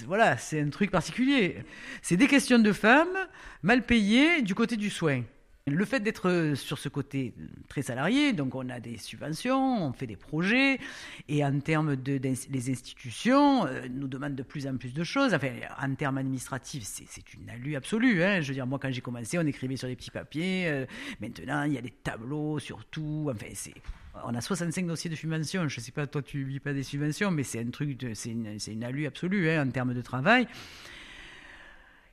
voilà, 0.05 0.37
c'est 0.37 0.61
un 0.61 0.69
truc 0.69 0.91
particulier. 0.91 1.65
C'est 2.03 2.17
des 2.17 2.27
questions 2.27 2.59
de 2.59 2.73
femmes 2.73 3.17
mal 3.63 3.83
payées 3.83 4.43
du 4.43 4.55
côté 4.55 4.77
du 4.77 4.91
soin. 4.91 5.23
Le 5.69 5.85
fait 5.85 5.99
d'être 5.99 6.53
sur 6.55 6.79
ce 6.79 6.89
côté 6.89 7.35
très 7.67 7.83
salarié, 7.83 8.33
donc 8.33 8.55
on 8.55 8.69
a 8.69 8.79
des 8.79 8.99
subventions, 8.99 9.89
on 9.89 9.93
fait 9.93 10.07
des 10.07 10.15
projets, 10.15 10.79
et 11.29 11.45
en 11.45 11.59
termes 11.59 11.97
de, 11.97 12.21
les 12.23 12.71
institutions 12.71 13.67
euh, 13.67 13.89
nous 13.91 14.07
demandent 14.07 14.37
de 14.37 14.45
plus 14.45 14.69
en 14.69 14.77
plus 14.77 14.95
de 14.95 15.03
choses. 15.03 15.35
Enfin, 15.35 15.51
en 15.83 15.93
termes 15.97 16.19
administratifs, 16.19 16.85
c'est 16.85 17.35
une 17.35 17.51
alu 17.51 17.75
absolue. 17.75 18.23
Hein. 18.23 18.43
Je 18.43 18.47
veux 18.47 18.55
dire, 18.55 18.65
moi, 18.65 18.79
quand 18.79 18.93
j'ai 18.93 19.01
commencé, 19.01 19.41
on 19.41 19.47
écrivait 19.47 19.77
sur 19.77 19.89
des 19.89 19.97
petits 19.97 20.13
papiers. 20.13 20.69
Euh, 20.69 20.87
maintenant, 21.21 21.65
il 21.65 21.73
y 21.73 21.79
a 21.79 21.83
des 21.83 21.91
tableaux 21.91 22.61
sur 22.61 22.85
tout. 22.85 23.29
Enfin, 23.29 23.47
c'est 23.55 23.75
on 24.25 24.37
a 24.37 24.41
65 24.41 24.87
dossiers 24.87 25.11
de 25.11 25.17
subventions. 25.17 25.69
Je 25.69 25.81
ne 25.81 25.85
sais 25.85 25.91
pas, 25.91 26.07
toi, 26.07 26.23
tu 26.23 26.45
vis 26.45 26.61
pas 26.61 26.75
des 26.75 26.85
subventions, 26.85 27.33
mais 27.33 27.43
c'est 27.43 27.59
un 27.59 27.71
truc, 27.71 28.07
c'est 28.15 28.31
une, 28.31 28.57
une, 28.69 28.85
alu 28.85 29.07
absolue 29.07 29.51
hein, 29.51 29.67
en 29.67 29.71
termes 29.73 29.95
de 29.95 30.01
travail. 30.01 30.47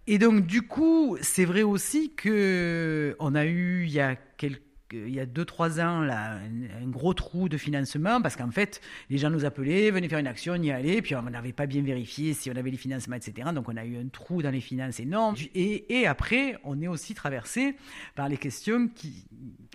Et 0.05 0.17
donc, 0.17 0.45
du 0.45 0.63
coup, 0.63 1.17
c'est 1.21 1.45
vrai 1.45 1.63
aussi 1.63 2.13
que 2.13 3.15
on 3.19 3.35
a 3.35 3.45
eu, 3.45 3.85
il 3.85 3.91
y 3.91 3.99
a 3.99 4.15
quelques 4.15 4.63
il 4.93 5.13
y 5.13 5.19
a 5.19 5.25
2-3 5.25 5.81
ans 5.81 6.01
un, 6.01 6.87
gros 6.87 7.13
trou 7.13 7.49
de 7.49 7.57
financement 7.57 8.21
parce 8.21 8.35
qu'en 8.35 8.51
fait, 8.51 8.81
les 9.09 9.17
gens 9.17 9.29
nous 9.29 9.45
appelaient, 9.45 9.91
venaient 9.91 10.09
faire 10.09 10.19
une 10.19 10.27
action, 10.27 10.53
on 10.53 10.61
y 10.61 10.71
allait, 10.71 11.01
puis 11.01 11.15
on 11.15 11.23
n'avait 11.23 11.53
pas 11.53 11.65
bien 11.65 11.81
vérifié 11.81 12.33
si 12.33 12.51
on 12.51 12.55
avait 12.55 12.71
les 12.71 12.77
financements, 12.77 13.15
etc. 13.15 13.49
Donc 13.53 13.69
on 13.69 13.77
a 13.77 13.85
eu 13.85 13.97
un 13.97 14.07
trou 14.07 14.41
dans 14.41 14.51
les 14.51 14.61
finances 14.61 14.99
énorme. 14.99 15.35
Et, 15.55 16.05
après, 16.05 16.57
on 16.63 16.81
est 16.81 16.87
aussi 16.87 17.13
traversé 17.13 17.75
par 18.15 18.29
les 18.29 18.37
questions 18.37 18.87
qui. 18.87 19.25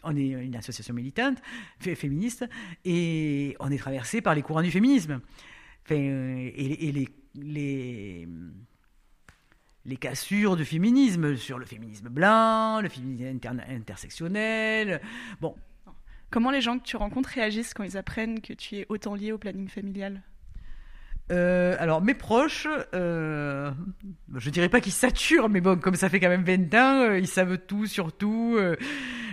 On 0.05 0.17
est 0.17 0.29
une 0.29 0.55
association 0.55 0.95
militante, 0.95 1.39
féministe, 1.81 2.49
et 2.85 3.57
on 3.59 3.71
est 3.71 3.79
traversé 3.79 4.21
par 4.21 4.35
les 4.35 4.43
courants 4.43 4.63
du 4.63 4.71
féminisme. 4.71 5.21
Enfin, 5.85 5.97
et, 5.97 6.89
et 6.89 6.93
les, 6.93 7.09
les 7.35 8.29
les 9.89 9.97
cassures 9.97 10.55
du 10.55 10.65
féminisme, 10.65 11.37
sur 11.37 11.59
le 11.59 11.65
féminisme 11.65 12.09
blanc, 12.11 12.81
le 12.83 12.89
féminisme 12.89 13.41
intersectionnel. 13.69 15.01
Bon. 15.41 15.55
Comment 16.31 16.51
les 16.51 16.61
gens 16.61 16.79
que 16.79 16.85
tu 16.85 16.97
rencontres 16.97 17.31
réagissent 17.31 17.73
quand 17.73 17.85
ils 17.85 17.97
apprennent 17.97 18.43
que 18.43 18.53
tu 18.53 18.77
es 18.77 18.87
autant 18.91 19.15
lié 19.15 19.33
au 19.33 19.39
planning 19.39 19.67
familial? 19.67 20.23
Euh, 21.31 21.75
alors 21.79 22.03
mes 22.03 22.15
proches, 22.15 22.69
euh, 22.95 23.71
je 24.35 24.51
dirais 24.51 24.69
pas 24.69 24.81
qu'ils 24.81 24.93
saturent, 24.93 25.49
mais 25.49 25.61
bon, 25.61 25.79
comme 25.79 25.95
ça 25.95 26.09
fait 26.11 26.21
quand 26.21 26.29
même 26.29 26.45
20 26.45 26.75
ans, 26.75 27.01
euh, 27.01 27.19
ils 27.19 27.27
savent 27.27 27.59
tout 27.59 27.87
sur 27.87 28.13
tout. 28.13 28.57
Euh. 28.59 28.77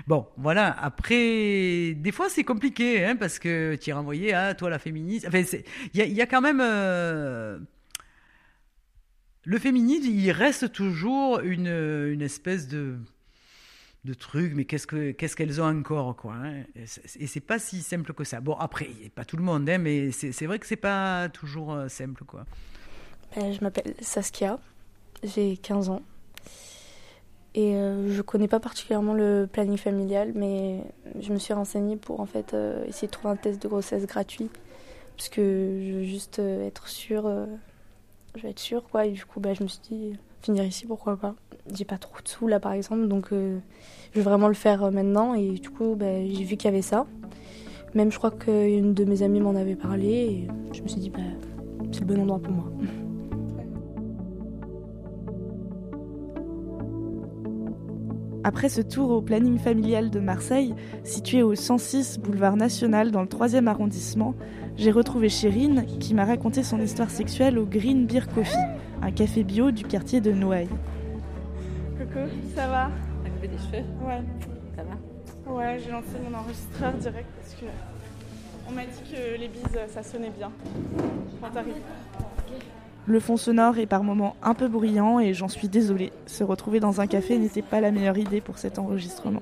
bon, 0.08 0.26
voilà. 0.38 0.76
Après, 0.82 1.94
des 1.96 2.12
fois 2.14 2.30
c'est 2.30 2.44
compliqué, 2.46 3.06
hein, 3.06 3.18
parce 3.18 3.40
que 3.40 3.76
tu 3.76 3.90
es 3.90 3.94
renvoyé 3.94 4.34
à 4.34 4.54
toi 4.56 4.70
la 4.70 4.80
féministe. 4.80 5.26
Enfin, 5.28 5.44
il 5.94 6.02
y, 6.02 6.14
y, 6.14 6.22
a 6.22 6.26
quand 6.26 6.42
même 6.42 6.62
le 9.46 9.60
féminisme, 9.60 10.10
il 10.10 10.32
reste 10.32 10.72
toujours 10.72 11.40
une, 11.40 12.22
espèce 12.22 12.68
de, 12.68 12.98
truc, 14.18 14.54
mais 14.56 14.66
qu'est-ce 14.66 14.88
que 14.88 15.12
qu'est-ce 15.12 15.36
qu'elles 15.36 15.62
ont 15.62 15.66
encore, 15.66 16.16
quoi. 16.16 16.34
Hein 16.34 16.64
et 16.76 17.28
c'est 17.28 17.40
pas 17.40 17.60
si 17.60 17.82
simple 17.82 18.14
que 18.14 18.24
ça. 18.24 18.42
Bon, 18.42 18.54
après, 18.56 18.90
pas 19.14 19.24
tout 19.24 19.38
le 19.38 19.44
monde, 19.44 19.70
hein, 19.70 19.78
mais 19.78 20.12
c'est 20.12 20.46
vrai 20.46 20.60
que 20.60 20.66
c'est 20.66 20.76
pas 20.76 21.30
toujours 21.30 21.74
euh, 21.74 21.88
simple, 21.88 22.24
quoi. 22.26 22.46
Ben, 23.36 23.54
je 23.54 23.62
m'appelle 23.62 23.94
Saskia, 24.02 24.60
j'ai 25.24 25.58
15 25.58 25.90
ans. 25.90 26.02
Et 27.54 27.76
euh, 27.76 28.14
je 28.14 28.22
connais 28.22 28.50
pas 28.50 28.60
particulièrement 28.60 29.14
le 29.14 29.48
planning 29.52 29.78
familial, 29.78 30.34
mais 30.36 30.84
je 31.22 31.32
me 31.32 31.38
suis 31.38 31.54
renseignée 31.54 31.96
pour 31.96 32.20
en 32.20 32.26
fait 32.26 32.54
euh, 32.54 32.84
essayer 32.86 33.08
de 33.08 33.14
trouver 33.14 33.34
un 33.34 33.38
test 33.38 33.62
de 33.62 33.68
grossesse 33.68 34.06
gratuit, 34.06 34.50
parce 35.16 35.30
que 35.30 35.80
je 35.82 35.94
veux 35.98 36.04
juste 36.04 36.40
être 36.40 36.88
sûre 36.88 37.30
je 38.36 38.42
vais 38.44 38.50
être 38.50 38.60
sûre, 38.60 38.84
quoi. 38.90 39.06
Et 39.06 39.12
du 39.12 39.26
coup, 39.26 39.40
bah, 39.40 39.54
je 39.54 39.64
me 39.64 39.68
suis 39.68 39.80
dit, 39.90 40.14
finir 40.42 40.64
ici, 40.64 40.86
pourquoi 40.86 41.18
pas. 41.18 41.36
J'ai 41.74 41.86
pas 41.86 41.98
trop 41.98 42.22
de 42.24 42.28
sous 42.28 42.48
là, 42.48 42.60
par 42.60 42.74
exemple, 42.74 43.08
donc 43.08 43.34
euh, 43.34 43.58
je 44.12 44.20
vais 44.20 44.24
vraiment 44.24 44.48
le 44.48 44.54
faire 44.54 44.84
euh, 44.84 44.92
maintenant. 44.92 45.34
Et 45.34 45.52
du 45.54 45.70
coup, 45.70 45.96
bah, 45.96 46.26
j'ai 46.28 46.44
vu 46.44 46.58
qu'il 46.58 46.66
y 46.66 46.74
avait 46.74 46.82
ça. 46.82 47.06
Même, 47.94 48.12
je 48.12 48.18
crois 48.18 48.32
qu'une 48.32 48.94
de 48.94 49.06
mes 49.06 49.24
amies 49.24 49.40
m'en 49.40 49.56
avait 49.56 49.76
parlé, 49.76 50.08
et 50.08 50.48
je 50.74 50.82
me 50.82 50.88
suis 50.88 51.00
dit, 51.00 51.10
bah, 51.10 51.20
c'est 51.92 52.02
le 52.02 52.06
bon 52.06 52.22
endroit 52.22 52.40
pour 52.40 52.54
moi. 52.54 52.72
Après 58.48 58.70
ce 58.70 58.80
tour 58.80 59.10
au 59.10 59.24
planning 59.24 59.58
familial 59.58 60.12
de 60.12 60.20
Marseille, 60.20 60.76
situé 61.04 61.42
au 61.42 61.56
106 61.56 62.20
boulevard 62.20 62.58
national 62.58 63.10
dans 63.10 63.22
le 63.22 63.28
3e 63.28 63.66
arrondissement, 63.66 64.36
j'ai 64.78 64.92
retrouvé 64.92 65.30
Chérine 65.30 65.84
qui 66.00 66.14
m'a 66.14 66.26
raconté 66.26 66.62
son 66.62 66.80
histoire 66.80 67.10
sexuelle 67.10 67.58
au 67.58 67.66
Green 67.66 68.06
Beer 68.06 68.28
Coffee, 68.36 68.56
un 69.02 69.10
café 69.10 69.44
bio 69.44 69.72
du 69.72 69.84
quartier 69.84 70.22
de 70.22 70.32
Noailles. 70.32 70.70
Coucou, 71.98 72.28
ça 72.56 72.68
va? 72.68 72.92
T'as 73.24 73.32
coupé 73.32 73.48
des 73.48 73.58
cheveux? 73.58 73.84
Ouais. 74.06 74.22
Ça 74.76 74.84
va? 74.84 75.52
Ouais, 75.52 75.80
j'ai 75.84 75.90
lancé 75.90 76.10
mon 76.24 76.38
enregistreur 76.38 76.94
direct 76.94 77.28
parce 77.42 77.56
que 77.56 77.66
on 78.70 78.74
m'a 78.74 78.84
dit 78.84 79.12
que 79.12 79.40
les 79.40 79.48
bises 79.48 79.80
ça 79.88 80.04
sonnait 80.04 80.30
bien 80.38 80.52
quand 81.42 81.50
t'arrives. 81.50 81.82
Le 83.08 83.20
fond 83.20 83.38
sonore 83.38 83.78
est 83.78 83.86
par 83.86 84.04
moments 84.04 84.36
un 84.42 84.56
peu 84.56 84.68
bruyant 84.68 85.20
et 85.20 85.34
j'en 85.34 85.48
suis 85.48 85.68
désolée. 85.68 86.12
Se 86.26 86.44
retrouver 86.44 86.80
dans 86.80 87.02
un 87.02 87.08
café 87.08 87.38
n'était 87.38 87.62
pas 87.62 87.80
la 87.80 87.92
meilleure 87.92 88.18
idée 88.18 88.42
pour 88.42 88.58
cet 88.58 88.80
enregistrement. 88.80 89.42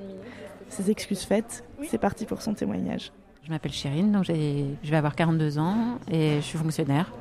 Ces 0.67 0.91
excuses 0.91 1.23
faites, 1.23 1.63
c'est 1.89 1.97
parti 1.97 2.25
pour 2.25 2.41
son 2.41 2.53
témoignage. 2.53 3.11
Je 3.45 3.49
m'appelle 3.49 3.71
Chérine, 3.71 4.11
donc 4.11 4.25
je 4.25 4.89
vais 4.89 4.97
avoir 4.97 5.15
42 5.15 5.59
ans 5.59 5.97
et 6.11 6.37
je 6.37 6.41
suis 6.41 6.57
fonctionnaire. 6.57 7.11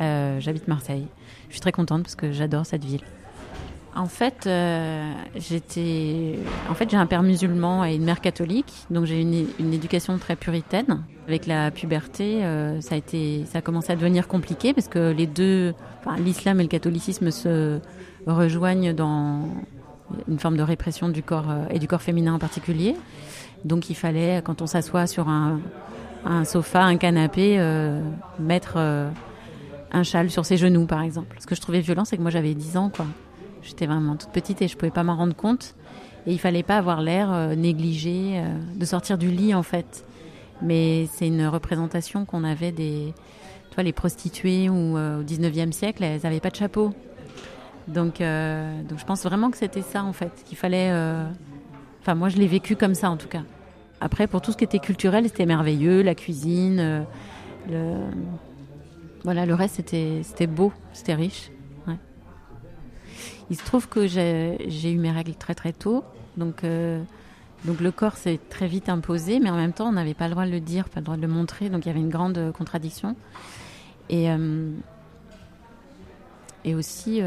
Euh, 0.00 0.38
j'habite 0.40 0.68
Marseille. 0.68 1.06
Je 1.48 1.54
suis 1.54 1.60
très 1.60 1.72
contente 1.72 2.02
parce 2.02 2.16
que 2.16 2.30
j'adore 2.30 2.66
cette 2.66 2.84
ville. 2.84 3.02
En 3.96 4.06
fait, 4.06 4.46
euh, 4.46 5.10
j'étais, 5.36 6.38
en 6.70 6.74
fait, 6.74 6.90
j'ai 6.90 6.98
un 6.98 7.06
père 7.06 7.22
musulman 7.22 7.84
et 7.84 7.94
une 7.94 8.04
mère 8.04 8.20
catholique, 8.20 8.72
donc 8.90 9.06
j'ai 9.06 9.20
une, 9.20 9.46
une, 9.58 9.72
éducation 9.72 10.18
très 10.18 10.36
puritaine. 10.36 11.02
Avec 11.26 11.46
la 11.46 11.70
puberté, 11.70 12.44
euh, 12.44 12.80
ça 12.80 12.96
a 13.54 13.60
commencé 13.62 13.92
à 13.92 13.96
devenir 13.96 14.28
compliqué 14.28 14.74
parce 14.74 14.86
que 14.86 15.10
les 15.12 15.26
deux, 15.26 15.74
l'islam 16.18 16.60
et 16.60 16.62
le 16.62 16.68
catholicisme 16.68 17.30
se 17.30 17.80
rejoignent 18.26 18.92
dans 18.92 19.48
une 20.28 20.38
forme 20.38 20.56
de 20.56 20.62
répression 20.62 21.08
du 21.08 21.22
corps 21.22 21.52
et 21.70 21.78
du 21.78 21.88
corps 21.88 22.02
féminin 22.02 22.34
en 22.34 22.38
particulier. 22.38 22.94
Donc 23.64 23.90
il 23.90 23.94
fallait, 23.94 24.42
quand 24.44 24.62
on 24.62 24.66
s'assoit 24.66 25.06
sur 25.06 25.28
un, 25.28 25.60
sofa, 26.44 26.82
un 26.82 26.96
canapé, 26.96 27.56
euh, 27.58 28.00
mettre 28.38 28.74
euh, 28.76 29.08
un 29.92 30.02
châle 30.02 30.30
sur 30.30 30.44
ses 30.44 30.56
genoux, 30.56 30.86
par 30.86 31.02
exemple. 31.02 31.36
Ce 31.40 31.46
que 31.46 31.54
je 31.54 31.60
trouvais 31.60 31.80
violent, 31.80 32.04
c'est 32.04 32.16
que 32.16 32.22
moi 32.22 32.30
j'avais 32.30 32.54
10 32.54 32.76
ans, 32.76 32.90
quoi. 32.94 33.06
J'étais 33.66 33.86
vraiment 33.86 34.16
toute 34.16 34.30
petite 34.30 34.62
et 34.62 34.68
je 34.68 34.76
pouvais 34.76 34.90
pas 34.90 35.02
m'en 35.02 35.16
rendre 35.16 35.34
compte. 35.34 35.74
Et 36.26 36.32
il 36.32 36.38
fallait 36.38 36.62
pas 36.62 36.78
avoir 36.78 37.02
l'air 37.02 37.32
euh, 37.32 37.54
négligé, 37.54 38.42
de 38.74 38.84
sortir 38.84 39.18
du 39.18 39.30
lit, 39.30 39.54
en 39.54 39.62
fait. 39.62 40.04
Mais 40.62 41.06
c'est 41.12 41.26
une 41.26 41.46
représentation 41.46 42.24
qu'on 42.24 42.42
avait 42.42 42.72
des, 42.72 43.12
les 43.78 43.92
prostituées 43.92 44.70
ou 44.70 44.96
au 44.96 45.22
19e 45.22 45.72
siècle, 45.72 46.02
elles 46.02 46.20
n'avaient 46.22 46.40
pas 46.40 46.50
de 46.50 46.56
chapeau. 46.56 46.94
Donc, 47.88 48.20
donc 48.20 48.98
je 48.98 49.04
pense 49.04 49.22
vraiment 49.24 49.50
que 49.50 49.58
c'était 49.58 49.82
ça, 49.82 50.02
en 50.02 50.14
fait, 50.14 50.32
qu'il 50.46 50.56
fallait 50.56 50.90
Enfin, 52.06 52.14
moi, 52.14 52.28
je 52.28 52.36
l'ai 52.36 52.46
vécu 52.46 52.76
comme 52.76 52.94
ça, 52.94 53.10
en 53.10 53.16
tout 53.16 53.26
cas. 53.26 53.42
Après, 54.00 54.28
pour 54.28 54.40
tout 54.40 54.52
ce 54.52 54.56
qui 54.56 54.62
était 54.62 54.78
culturel, 54.78 55.24
c'était 55.24 55.44
merveilleux, 55.44 56.02
la 56.02 56.14
cuisine, 56.14 57.04
euh, 57.72 58.08
voilà, 59.24 59.44
le 59.44 59.54
reste, 59.54 59.74
c'était 59.74 60.46
beau, 60.46 60.72
c'était 60.92 61.14
riche. 61.14 61.50
Il 63.50 63.56
se 63.56 63.64
trouve 63.64 63.88
que 63.88 64.06
j'ai 64.06 64.92
eu 64.92 64.98
mes 64.98 65.10
règles 65.10 65.34
très 65.34 65.54
très 65.54 65.72
tôt, 65.72 66.04
donc, 66.36 66.64
euh, 66.64 67.02
donc 67.64 67.80
le 67.80 67.92
corps 67.92 68.16
s'est 68.16 68.40
très 68.50 68.66
vite 68.66 68.88
imposé, 68.88 69.38
mais 69.38 69.50
en 69.50 69.56
même 69.56 69.72
temps, 69.72 69.88
on 69.88 69.92
n'avait 69.92 70.14
pas 70.14 70.26
le 70.26 70.32
droit 70.32 70.46
de 70.46 70.50
le 70.50 70.60
dire, 70.60 70.88
pas 70.88 71.00
le 71.00 71.04
droit 71.04 71.16
de 71.16 71.22
le 71.22 71.28
montrer, 71.28 71.70
donc 71.70 71.84
il 71.84 71.88
y 71.88 71.90
avait 71.90 72.00
une 72.00 72.10
grande 72.10 72.52
contradiction. 72.52 73.14
Et, 74.08 74.30
euh, 74.30 74.70
et 76.64 76.74
aussi, 76.74 77.20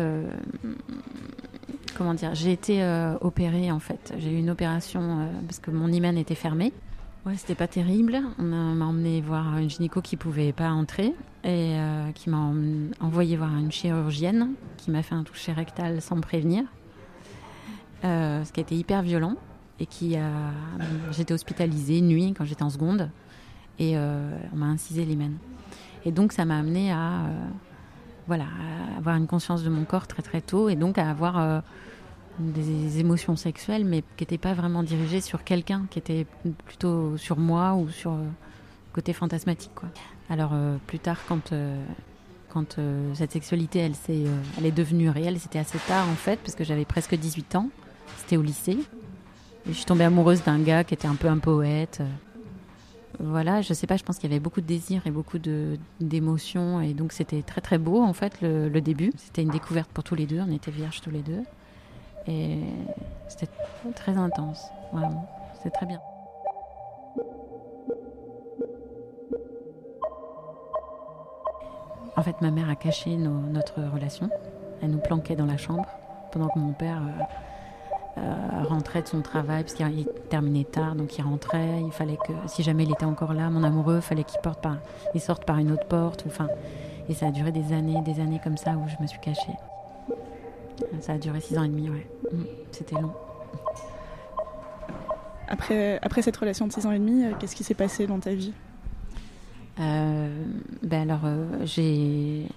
comment 1.99 2.13
dire, 2.13 2.33
j'ai 2.33 2.53
été 2.53 2.81
euh, 2.81 3.15
opérée 3.21 3.71
en 3.71 3.79
fait. 3.79 4.13
J'ai 4.17 4.31
eu 4.31 4.37
une 4.37 4.49
opération 4.49 5.01
euh, 5.01 5.25
parce 5.45 5.59
que 5.59 5.69
mon 5.69 5.91
hymen 5.91 6.17
était 6.17 6.35
fermé. 6.35 6.71
Ouais, 7.25 7.35
c'était 7.35 7.55
pas 7.55 7.67
terrible. 7.67 8.21
On 8.37 8.43
m'a 8.43 8.85
emmené 8.85 9.21
voir 9.21 9.57
une 9.57 9.69
gynéco 9.69 10.01
qui 10.01 10.17
pouvait 10.17 10.53
pas 10.53 10.69
entrer 10.69 11.13
et 11.43 11.75
euh, 11.75 12.11
qui 12.13 12.29
m'a 12.29 12.51
envoyé 12.99 13.37
voir 13.37 13.55
une 13.55 13.71
chirurgienne 13.71 14.51
qui 14.77 14.89
m'a 14.89 15.03
fait 15.03 15.15
un 15.15 15.23
toucher 15.23 15.51
rectal 15.51 16.01
sans 16.01 16.15
me 16.15 16.21
prévenir. 16.21 16.63
ce 18.03 18.51
qui 18.51 18.59
a 18.59 18.63
été 18.63 18.75
hyper 18.75 19.01
violent 19.01 19.35
et 19.79 19.85
qui. 19.85 20.15
J'étais 21.11 21.33
hospitalisée 21.33 21.99
une 21.99 22.07
nuit 22.07 22.33
quand 22.37 22.45
j'étais 22.45 22.63
en 22.63 22.69
seconde 22.69 23.09
et 23.79 23.97
on 23.97 24.55
m'a 24.55 24.67
incisé 24.67 25.05
l'hymen. 25.05 25.37
Et 26.05 26.11
donc 26.11 26.31
ça 26.31 26.45
m'a 26.45 26.57
amené 26.57 26.91
à 26.91 27.25
voilà, 28.29 28.45
avoir 28.95 29.15
une 29.15 29.25
conscience 29.25 29.63
de 29.63 29.69
mon 29.69 29.85
corps 29.85 30.05
très 30.05 30.21
très 30.21 30.39
tôt 30.39 30.69
et 30.69 30.75
donc 30.75 30.99
à 30.99 31.09
avoir 31.09 31.39
euh, 31.39 31.61
des 32.39 32.99
émotions 32.99 33.35
sexuelles, 33.35 33.85
mais 33.85 34.01
qui 34.01 34.23
n'étaient 34.23 34.37
pas 34.37 34.53
vraiment 34.53 34.83
dirigées 34.83 35.21
sur 35.21 35.43
quelqu'un, 35.43 35.85
qui 35.89 35.99
étaient 35.99 36.25
plutôt 36.65 37.17
sur 37.17 37.37
moi 37.37 37.75
ou 37.75 37.89
sur 37.89 38.11
le 38.11 38.21
euh, 38.21 38.29
côté 38.93 39.13
fantasmatique. 39.13 39.71
Alors 40.29 40.51
euh, 40.53 40.77
plus 40.87 40.99
tard, 40.99 41.17
quand, 41.27 41.53
quand 42.49 42.77
cette 43.13 43.31
sexualité, 43.31 43.79
elle, 43.79 44.65
est, 44.65 44.71
devenue 44.71 45.09
réelle, 45.09 45.39
c'était 45.39 45.59
assez 45.59 45.79
tard 45.87 46.07
en 46.09 46.15
fait, 46.15 46.39
parce 46.39 46.55
que 46.55 46.63
j'avais 46.63 46.85
presque 46.85 47.15
18 47.15 47.55
ans, 47.55 47.69
c'était 48.17 48.37
au 48.37 48.41
lycée. 48.41 48.77
Et 49.67 49.69
je 49.69 49.73
suis 49.73 49.85
tombée 49.85 50.05
amoureuse 50.05 50.43
d'un 50.43 50.59
gars 50.59 50.83
qui 50.83 50.93
était 50.93 51.07
un 51.07 51.15
peu 51.15 51.27
un 51.27 51.37
poète 51.37 52.01
voilà, 53.19 53.61
je 53.61 53.73
sais 53.73 53.85
pas, 53.85 53.97
je 53.97 54.03
pense 54.03 54.17
qu'il 54.17 54.29
y 54.29 54.33
avait 54.33 54.39
beaucoup 54.39 54.61
de 54.61 54.65
désirs 54.65 55.01
et 55.05 55.11
beaucoup 55.11 55.39
d'émotions 55.99 56.79
et 56.79 56.93
donc 56.93 57.11
c'était 57.11 57.41
très 57.41 57.59
très 57.59 57.77
beau 57.77 58.01
en 58.01 58.13
fait 58.13 58.39
le, 58.41 58.79
début. 58.79 59.11
C'était 59.17 59.41
une 59.41 59.49
découverte 59.49 59.89
pour 59.91 60.03
tous 60.03 60.15
les 60.15 60.25
deux, 60.25 60.39
on 60.39 60.51
était 60.51 60.71
vierges 60.71 61.01
tous 61.01 61.11
les 61.11 61.21
deux 61.21 61.43
et 62.27 62.59
c'était 63.27 63.51
très 63.95 64.17
intense, 64.17 64.69
vraiment, 64.91 65.27
c'était 65.55 65.71
très 65.71 65.85
bien. 65.85 66.01
En 72.15 72.21
fait, 72.21 72.41
ma 72.41 72.51
mère 72.51 72.69
a 72.69 72.75
caché 72.75 73.15
notre 73.15 73.81
relation. 73.93 74.29
Elle 74.81 74.91
nous 74.91 74.99
planquait 74.99 75.37
dans 75.37 75.45
la 75.45 75.55
chambre 75.55 75.87
pendant 76.31 76.49
que 76.49 76.59
mon 76.59 76.73
père 76.73 77.01
euh, 77.01 78.19
euh, 78.19 78.63
rentrait 78.63 79.01
de 79.01 79.07
son 79.07 79.21
travail 79.21 79.63
parce 79.63 79.73
qu'il 79.73 80.05
terminait 80.29 80.65
tard, 80.65 80.95
donc 80.95 81.17
il 81.17 81.21
rentrait. 81.21 81.81
Il 81.81 81.91
fallait 81.93 82.17
que, 82.17 82.33
si 82.47 82.61
jamais 82.61 82.83
il 82.83 82.91
était 82.91 83.05
encore 83.05 83.33
là, 83.33 83.49
mon 83.49 83.63
amoureux, 83.63 84.01
fallait 84.01 84.25
qu'il 84.25 85.21
sorte 85.21 85.45
par 85.45 85.57
une 85.57 85.71
autre 85.71 85.85
porte. 85.87 86.25
Enfin, 86.27 86.47
et 87.07 87.13
ça 87.13 87.27
a 87.27 87.31
duré 87.31 87.51
des 87.51 87.73
années, 87.73 88.01
des 88.01 88.19
années 88.19 88.41
comme 88.43 88.57
ça 88.57 88.71
où 88.71 88.87
je 88.87 89.01
me 89.01 89.07
suis 89.07 89.19
cachée. 89.19 89.53
Ça 91.01 91.13
a 91.13 91.17
duré 91.17 91.39
six 91.41 91.57
ans 91.57 91.63
et 91.63 91.69
demi, 91.69 91.89
ouais. 91.89 92.07
Mm, 92.31 92.43
c'était 92.71 92.95
long. 92.95 93.13
Après, 95.47 95.99
après 96.01 96.21
cette 96.21 96.37
relation 96.37 96.67
de 96.67 96.71
six 96.71 96.85
ans 96.85 96.91
et 96.91 96.99
demi, 96.99 97.25
euh, 97.25 97.31
qu'est-ce 97.39 97.55
qui 97.55 97.63
s'est 97.63 97.73
passé 97.73 98.05
dans 98.07 98.19
ta 98.19 98.33
vie? 98.33 98.53
Euh, 99.79 100.45
ben 100.83 101.09
alors, 101.09 101.21
j'ai 101.63 102.47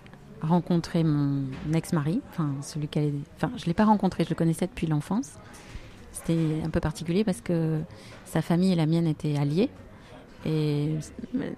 rencontré 0.43 1.05
mon 1.05 1.45
ex-mari, 1.73 2.21
enfin 2.31 2.50
celui 2.62 2.88
qu'elle, 2.88 3.14
enfin 3.37 3.52
je 3.57 3.67
l'ai 3.67 3.75
pas 3.75 3.85
rencontré, 3.85 4.25
je 4.25 4.31
le 4.31 4.35
connaissais 4.35 4.67
depuis 4.67 4.88
l'enfance. 4.88 5.35
C'était 6.11 6.61
un 6.64 6.71
peu 6.71 6.81
particulier 6.81 7.25
parce 7.25 7.41
que 7.41 7.81
sa 8.26 8.43
famille 8.43 8.73
et 8.73 8.76
la 8.76 8.87
mienne 8.87 9.07
étaient 9.07 9.37
alliées 9.37 9.71
et 10.45 10.97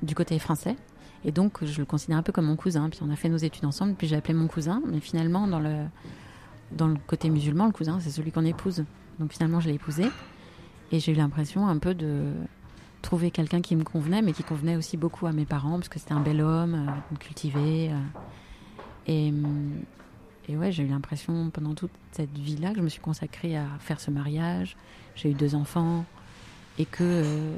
du 0.03 0.15
côté 0.15 0.39
français. 0.39 0.77
Et 1.25 1.33
donc 1.33 1.65
je 1.65 1.81
le 1.81 1.85
considère 1.85 2.19
un 2.19 2.23
peu 2.23 2.33
comme 2.33 2.47
mon 2.47 2.57
cousin. 2.57 2.89
Puis 2.89 3.01
on 3.03 3.11
a 3.11 3.17
fait 3.17 3.29
nos 3.29 3.37
études 3.37 3.65
ensemble. 3.65 3.95
Puis 3.95 4.07
j'ai 4.07 4.17
appelé 4.17 4.35
mon 4.35 4.47
cousin. 4.47 4.81
Mais 4.87 5.01
finalement 5.01 5.49
dans 5.49 5.61
le 5.61 5.87
dans 6.73 6.89
le 6.89 6.97
côté 7.07 7.31
musulman, 7.31 7.67
le 7.67 7.73
cousin 7.73 8.01
c'est 8.01 8.11
celui 8.11 8.33
qu'on 8.33 8.45
épouse. 8.45 8.85
Donc 9.19 9.33
finalement 9.33 9.61
je 9.61 9.69
l'ai 9.69 9.75
épousé 9.75 10.07
et 10.93 11.01
j'ai 11.01 11.13
eu 11.13 11.15
l'impression 11.15 11.67
un 11.67 11.79
peu 11.79 11.95
de 11.95 12.33
trouver 13.03 13.31
quelqu'un 13.31 13.61
qui 13.61 13.77
me 13.77 13.85
convenait, 13.85 14.23
mais 14.23 14.33
qui 14.33 14.43
convenait 14.43 14.77
aussi 14.77 14.97
beaucoup 14.97 15.27
à 15.27 15.33
mes 15.33 15.45
parents 15.45 15.75
parce 15.75 15.89
que 15.89 15.99
c'était 15.99 16.15
un 16.15 16.21
bel 16.21 16.41
homme, 16.41 16.75
euh, 16.75 17.17
cultivé. 17.19 17.91
Euh, 17.91 17.99
et, 19.07 19.33
et 20.49 20.57
ouais, 20.57 20.73
j'ai 20.73 20.83
eu 20.83 20.89
l'impression 20.89 21.51
pendant 21.51 21.75
toute 21.75 21.91
cette 22.13 22.37
vie-là 22.37 22.71
que 22.71 22.79
je 22.79 22.83
me 22.83 22.89
suis 22.89 23.01
consacrée 23.01 23.57
à 23.57 23.67
faire 23.81 24.01
ce 24.01 24.11
mariage. 24.11 24.77
J'ai 25.15 25.31
eu 25.31 25.35
deux 25.35 25.55
enfants 25.55 26.05
et 26.79 26.87
que 26.87 27.03
euh, 27.03 27.57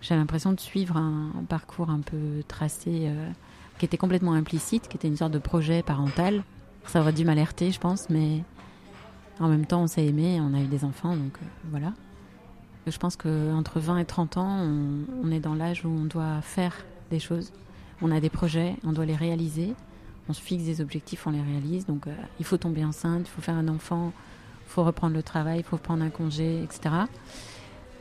j'ai 0.00 0.14
l'impression 0.14 0.52
de 0.52 0.60
suivre 0.60 0.96
un, 0.96 1.30
parcours 1.48 1.90
un 1.90 2.00
peu 2.00 2.42
tracé 2.46 3.06
euh, 3.06 3.30
qui 3.78 3.84
était 3.84 3.96
complètement 3.96 4.32
implicite, 4.32 4.88
qui 4.88 4.96
était 4.96 5.08
une 5.08 5.16
sorte 5.16 5.32
de 5.32 5.38
projet 5.38 5.82
parental. 5.82 6.42
Ça 6.88 7.00
aurait 7.00 7.12
dû 7.12 7.24
m'alerter, 7.24 7.70
je 7.70 7.78
pense, 7.78 8.10
mais 8.10 8.42
en 9.40 9.48
même 9.48 9.64
temps, 9.64 9.82
on 9.82 9.86
s'est 9.86 10.04
aimé, 10.04 10.40
on 10.40 10.52
a 10.54 10.60
eu 10.60 10.66
des 10.66 10.84
enfants, 10.84 11.16
donc 11.16 11.36
euh, 11.40 11.46
voilà. 11.70 11.92
Je 12.86 12.96
pense 12.98 13.16
qu'entre 13.16 13.80
20 13.80 13.98
et 13.98 14.04
30 14.04 14.38
ans, 14.38 14.66
on, 15.22 15.30
est 15.30 15.40
dans 15.40 15.54
l'âge 15.54 15.84
où 15.84 15.88
on 15.88 16.04
doit 16.04 16.40
faire 16.40 16.74
des 17.10 17.18
choses. 17.18 17.52
On 18.00 18.10
a 18.10 18.18
des 18.18 18.30
projets, 18.30 18.76
on 18.84 18.92
doit 18.92 19.04
les 19.04 19.16
réaliser 19.16 19.74
on 20.28 20.32
se 20.32 20.40
fixe 20.40 20.64
des 20.64 20.80
objectifs, 20.80 21.26
on 21.26 21.30
les 21.30 21.40
réalise. 21.40 21.86
Donc 21.86 22.06
euh, 22.06 22.14
il 22.38 22.44
faut 22.44 22.56
tomber 22.56 22.84
enceinte, 22.84 23.26
il 23.26 23.30
faut 23.30 23.40
faire 23.40 23.56
un 23.56 23.68
enfant, 23.68 24.12
il 24.66 24.70
faut 24.70 24.84
reprendre 24.84 25.14
le 25.14 25.22
travail, 25.22 25.60
il 25.60 25.64
faut 25.64 25.78
prendre 25.78 26.04
un 26.04 26.10
congé, 26.10 26.62
etc. 26.62 26.94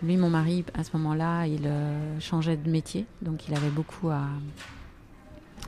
Lui, 0.04 0.18
mon 0.18 0.30
mari, 0.30 0.64
à 0.74 0.84
ce 0.84 0.96
moment-là, 0.98 1.48
il 1.48 1.66
euh, 1.66 2.20
changeait 2.20 2.58
de 2.58 2.70
métier, 2.70 3.06
donc 3.22 3.48
il 3.48 3.56
avait 3.56 3.70
beaucoup 3.70 4.10
à, 4.10 4.26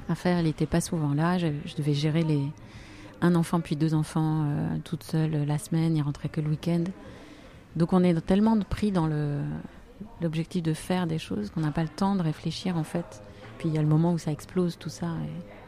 à 0.08 0.16
faire. 0.16 0.40
Il 0.40 0.46
n'était 0.46 0.68
pas 0.68 0.82
souvent 0.82 1.14
là. 1.14 1.38
Je, 1.38 1.48
devais 1.78 1.94
gérer 1.94 2.24
les, 2.24 2.44
un 3.22 3.36
enfant 3.36 3.60
puis 3.60 3.76
deux 3.76 3.94
enfants 3.94 4.44
euh, 4.46 4.78
toute 4.84 5.04
seule 5.04 5.46
la 5.46 5.58
semaine. 5.58 5.96
Il 5.96 6.02
rentrait 6.02 6.30
que 6.30 6.42
le 6.42 6.50
week-end. 6.50 6.84
Donc 7.76 7.94
on 7.94 8.04
est 8.04 8.20
tellement 8.22 8.58
pris 8.60 8.92
dans 8.92 9.10
l'objectif 10.22 10.64
de 10.64 10.74
faire 10.74 11.08
des 11.08 11.20
choses 11.20 11.50
qu'on 11.52 11.62
n'a 11.62 11.72
pas 11.72 11.84
le 11.84 11.90
temps 11.90 12.16
de 12.16 12.22
réfléchir 12.22 12.78
en 12.78 12.84
fait. 12.84 13.22
Puis 13.58 13.70
il 13.70 13.76
y 13.76 13.78
a 13.78 13.82
le 13.82 13.88
moment 13.88 14.14
où 14.14 14.18
ça 14.18 14.32
explose 14.32 14.78
tout 14.78 14.90
ça. 14.90 15.08
Et 15.08 15.60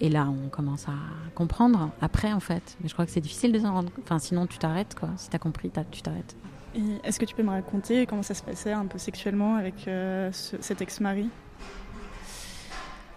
et 0.00 0.08
là, 0.08 0.28
on 0.28 0.48
commence 0.48 0.88
à 0.88 0.94
comprendre 1.34 1.90
après, 2.00 2.32
en 2.32 2.40
fait. 2.40 2.76
Mais 2.80 2.88
je 2.88 2.94
crois 2.94 3.06
que 3.06 3.12
c'est 3.12 3.20
difficile 3.20 3.52
de 3.52 3.58
s'en 3.58 3.72
rendre 3.72 3.92
Enfin, 4.02 4.18
sinon, 4.18 4.46
tu 4.46 4.58
t'arrêtes, 4.58 4.96
quoi. 4.98 5.10
Si 5.16 5.30
t'as 5.30 5.38
compris, 5.38 5.70
tu 5.90 6.02
t'arrêtes. 6.02 6.36
Est-ce 7.04 7.20
que 7.20 7.24
tu 7.24 7.34
peux 7.34 7.44
me 7.44 7.50
raconter 7.50 8.04
comment 8.06 8.22
ça 8.22 8.34
se 8.34 8.42
passait 8.42 8.72
un 8.72 8.86
peu 8.86 8.98
sexuellement 8.98 9.54
avec 9.54 9.86
euh, 9.86 10.30
cet 10.32 10.82
ex-mari? 10.82 11.30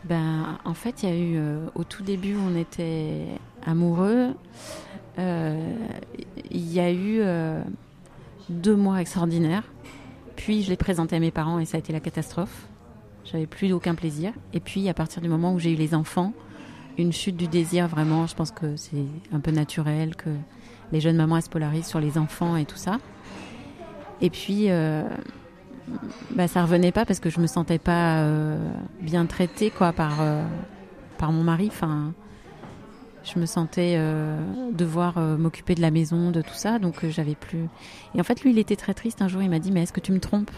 Ben, 0.08 0.58
en 0.66 0.74
fait, 0.74 1.04
il 1.04 1.10
y 1.10 1.12
a 1.12 1.16
eu 1.16 1.38
euh, 1.38 1.68
au 1.76 1.84
tout 1.84 2.04
début 2.04 2.36
on 2.36 2.56
était 2.56 3.26
amoureux, 3.66 4.34
euh, 5.20 5.76
il 6.52 6.72
y 6.74 6.80
a 6.80 6.92
eu 6.92 7.22
deux 8.50 8.76
mois 8.76 9.02
extraordinaires. 9.02 9.64
Puis 10.36 10.62
je 10.64 10.70
l'ai 10.70 10.78
présenté 10.78 11.16
à 11.16 11.20
mes 11.20 11.32
parents 11.32 11.60
et 11.60 11.66
ça 11.66 11.78
a 11.78 11.80
été 11.80 11.92
la 11.92 12.00
catastrophe. 12.00 12.68
J'avais 13.26 13.48
plus 13.48 13.74
aucun 13.74 13.96
plaisir. 13.96 14.32
Et 14.54 14.60
puis 14.60 14.88
à 14.88 14.94
partir 14.94 15.22
du 15.22 15.28
moment 15.28 15.54
où 15.54 15.60
j'ai 15.60 15.72
eu 15.72 15.76
les 15.76 15.94
enfants, 15.96 16.34
une 16.98 17.14
chute 17.14 17.38
du 17.38 17.48
désir, 17.48 17.88
vraiment. 17.88 18.28
Je 18.28 18.36
pense 18.36 18.52
que 18.52 18.76
c'est 18.76 19.06
un 19.32 19.40
peu 19.40 19.52
naturel 19.52 20.16
que 20.16 20.30
les 20.92 21.00
jeunes 21.00 21.18
mamans 21.18 21.42
se 21.42 21.50
polarisent 21.50 21.88
sur 21.88 22.00
les 22.00 22.18
enfants 22.18 22.56
et 22.56 22.66
tout 22.66 22.78
ça. 22.78 23.00
Et 24.22 24.30
puis, 24.30 24.70
euh, 24.70 25.04
bah, 26.32 26.48
ça 26.48 26.62
revenait 26.64 26.92
pas 26.92 27.06
parce 27.06 27.20
que 27.20 27.30
je 27.30 27.40
me 27.40 27.48
sentais 27.48 27.80
pas 27.80 28.20
euh, 28.20 28.58
bien 29.02 29.26
traitée 29.26 29.70
quoi 29.70 29.94
par 29.94 30.22
euh, 30.22 30.44
par 31.18 31.32
mon 31.32 31.44
mari. 31.44 31.68
Enfin, 31.72 32.14
je 33.24 33.40
me 33.40 33.46
sentais 33.46 33.96
euh, 33.98 34.40
devoir 34.72 35.20
m'occuper 35.20 35.76
de 35.76 35.82
la 35.82 35.92
maison, 35.92 36.32
de 36.32 36.42
tout 36.42 36.54
ça, 36.54 36.80
donc 36.80 37.06
j'avais 37.10 37.36
plus. 37.36 37.68
Et 38.16 38.22
en 38.22 38.24
fait, 38.24 38.42
lui, 38.42 38.52
il 38.52 38.60
était 38.60 38.76
très 38.76 38.94
triste. 38.94 39.22
Un 39.22 39.28
jour, 39.28 39.42
il 39.42 39.50
m'a 39.50 39.60
dit 39.60 39.72
"Mais 39.72 39.84
est-ce 39.84 39.94
que 39.94 40.00
tu 40.00 40.12
me 40.12 40.20
trompes? 40.20 40.52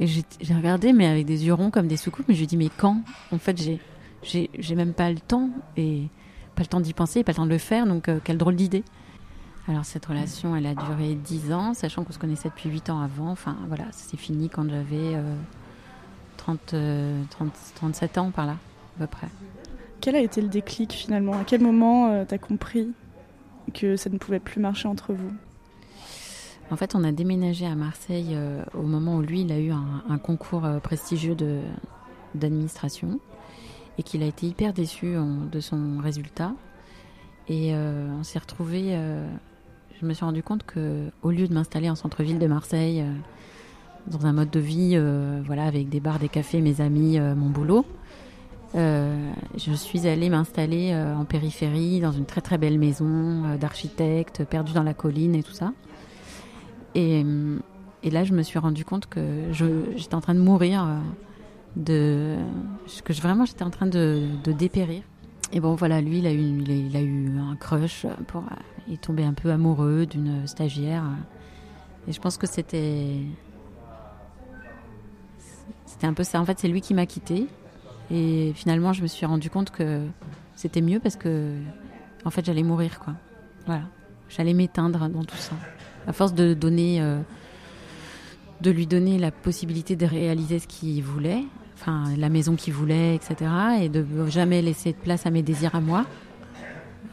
Et 0.00 0.06
j'ai 0.06 0.54
regardé, 0.54 0.92
mais 0.92 1.06
avec 1.06 1.24
des 1.24 1.46
yeux 1.46 1.54
ronds 1.54 1.70
comme 1.70 1.86
des 1.86 1.96
soucoupes. 1.96 2.26
Mais 2.28 2.34
je 2.34 2.40
lui 2.40 2.44
ai 2.44 2.48
dit 2.48 2.56
"Mais 2.56 2.70
quand? 2.76 3.00
En 3.32 3.38
fait, 3.38 3.60
j'ai 3.60 3.80
j'ai 4.58 4.74
même 4.74 4.94
pas 4.94 5.10
le 5.10 5.18
temps 5.20 5.50
et 5.76 6.08
pas 6.54 6.62
le 6.62 6.68
temps 6.68 6.80
d'y 6.80 6.94
penser, 6.94 7.24
pas 7.24 7.32
le 7.32 7.36
temps 7.36 7.44
de 7.46 7.50
le 7.50 7.58
faire, 7.58 7.86
donc 7.86 8.10
quelle 8.24 8.38
drôle 8.38 8.56
d'idée. 8.56 8.84
Alors 9.66 9.84
cette 9.84 10.04
relation, 10.04 10.54
elle 10.54 10.66
a 10.66 10.74
duré 10.74 11.14
10 11.14 11.52
ans, 11.52 11.74
sachant 11.74 12.04
qu'on 12.04 12.12
se 12.12 12.18
connaissait 12.18 12.50
depuis 12.50 12.68
8 12.68 12.90
ans 12.90 13.00
avant. 13.00 13.30
Enfin 13.30 13.56
voilà, 13.68 13.84
c'est 13.92 14.18
fini 14.18 14.50
quand 14.50 14.68
j'avais 14.68 15.16
30, 16.36 16.74
30, 17.30 17.52
37 17.74 18.18
ans 18.18 18.30
par 18.30 18.46
là, 18.46 18.56
à 18.96 18.98
peu 18.98 19.06
près. 19.06 19.28
Quel 20.04 20.16
a 20.16 20.20
été 20.20 20.42
le 20.42 20.48
déclic 20.48 20.92
finalement? 20.92 21.32
À 21.32 21.44
quel 21.44 21.62
moment 21.62 22.10
euh, 22.10 22.26
tu 22.28 22.34
as 22.34 22.38
compris 22.38 22.92
que 23.72 23.96
ça 23.96 24.10
ne 24.10 24.18
pouvait 24.18 24.38
plus 24.38 24.60
marcher 24.60 24.86
entre 24.86 25.14
vous? 25.14 25.32
En 26.70 26.76
fait, 26.76 26.94
on 26.94 27.02
a 27.04 27.10
déménagé 27.10 27.64
à 27.64 27.74
Marseille 27.74 28.32
euh, 28.32 28.62
au 28.74 28.82
moment 28.82 29.16
où 29.16 29.22
lui, 29.22 29.40
il 29.40 29.50
a 29.50 29.58
eu 29.58 29.70
un, 29.70 30.04
un 30.10 30.18
concours 30.18 30.68
prestigieux 30.82 31.34
d'administration 32.34 33.18
et 33.96 34.02
qu'il 34.02 34.22
a 34.22 34.26
été 34.26 34.46
hyper 34.46 34.74
déçu 34.74 35.14
de 35.50 35.60
son 35.60 35.96
résultat. 36.02 36.52
Et 37.48 37.74
euh, 37.74 38.10
on 38.20 38.24
s'est 38.24 38.38
retrouvé. 38.38 38.94
Euh, 39.94 39.98
je 40.00 40.06
me 40.06 40.12
suis 40.12 40.24
rendu 40.24 40.42
compte 40.42 40.64
que 40.64 41.10
au 41.22 41.30
lieu 41.30 41.48
de 41.48 41.54
m'installer 41.54 41.90
en 41.90 41.94
centre-ville 41.94 42.38
de 42.38 42.46
Marseille, 42.46 43.00
euh, 43.00 43.12
dans 44.06 44.26
un 44.26 44.32
mode 44.32 44.50
de 44.50 44.60
vie, 44.60 44.98
voilà, 45.46 45.64
avec 45.64 45.88
des 45.88 45.98
bars, 45.98 46.18
des 46.18 46.28
cafés, 46.28 46.60
mes 46.60 46.82
amis, 46.82 47.18
mon 47.18 47.48
boulot, 47.48 47.86
je 48.74 49.72
suis 49.74 50.06
allée 50.06 50.28
m'installer 50.28 50.94
en 50.94 51.24
périphérie, 51.24 52.00
dans 52.00 52.12
une 52.12 52.26
très 52.26 52.42
très 52.42 52.58
belle 52.58 52.78
maison 52.78 53.56
d'architecte, 53.56 54.44
perdue 54.44 54.74
dans 54.74 54.82
la 54.82 54.92
colline 54.92 55.34
et 55.34 55.42
tout 55.42 55.54
ça. 55.54 55.72
Et, 56.94 57.24
et, 58.02 58.10
là, 58.10 58.24
je 58.24 58.34
me 58.34 58.42
suis 58.42 58.58
rendu 58.58 58.84
compte 58.84 59.06
que 59.06 59.50
j'étais 59.52 60.14
en 60.14 60.20
train 60.20 60.34
de 60.34 60.40
mourir 60.40 60.86
de 61.76 62.36
que 63.04 63.12
je, 63.12 63.20
vraiment 63.20 63.44
j'étais 63.44 63.64
en 63.64 63.70
train 63.70 63.86
de, 63.86 64.28
dépérir 64.46 65.02
et 65.52 65.60
bon, 65.60 65.74
voilà, 65.74 66.00
lui, 66.00 66.18
il 66.18 66.26
a 66.26 66.32
eu, 66.32 66.38
il 66.38 66.96
a, 66.96 67.00
eu 67.00 67.38
un 67.38 67.56
crush. 67.56 68.06
Pour, 68.26 68.44
il 68.88 68.94
est 68.94 69.00
tombé 69.00 69.24
un 69.24 69.34
peu 69.34 69.50
amoureux 69.50 70.06
d'une 70.06 70.46
stagiaire. 70.46 71.04
Et 72.08 72.12
je 72.12 72.20
pense 72.20 72.36
que 72.36 72.46
c'était. 72.46 73.20
C'était 75.86 76.06
un 76.06 76.14
peu 76.14 76.24
ça. 76.24 76.40
En 76.40 76.44
fait, 76.44 76.58
c'est 76.58 76.68
lui 76.68 76.80
qui 76.80 76.94
m'a 76.94 77.06
quitté. 77.06 77.46
Et 78.10 78.52
finalement, 78.54 78.92
je 78.92 79.02
me 79.02 79.06
suis 79.06 79.26
rendu 79.26 79.48
compte 79.48 79.70
que 79.70 80.06
c'était 80.56 80.82
mieux 80.82 81.00
parce 81.00 81.16
que, 81.16 81.54
en 82.24 82.30
fait, 82.30 82.44
j'allais 82.44 82.62
mourir, 82.62 82.98
quoi. 82.98 83.14
Voilà. 83.66 83.84
J'allais 84.28 84.54
m'éteindre 84.54 85.08
dans 85.08 85.24
tout 85.24 85.36
ça. 85.36 85.54
À 86.06 86.12
force 86.12 86.34
de 86.34 86.54
donner. 86.54 87.00
Euh, 87.00 87.20
de 88.60 88.70
lui 88.70 88.86
donner 88.86 89.18
la 89.18 89.30
possibilité 89.30 89.94
de 89.94 90.06
réaliser 90.06 90.58
ce 90.58 90.66
qu'il 90.66 91.02
voulait, 91.02 91.44
la 92.16 92.28
maison 92.28 92.56
qu'il 92.56 92.72
voulait, 92.72 93.14
etc. 93.14 93.50
Et 93.80 93.88
de 93.88 94.04
jamais 94.28 94.62
laisser 94.62 94.92
de 94.92 94.98
place 94.98 95.26
à 95.26 95.30
mes 95.30 95.42
désirs 95.42 95.74
à 95.74 95.80
moi. 95.80 96.04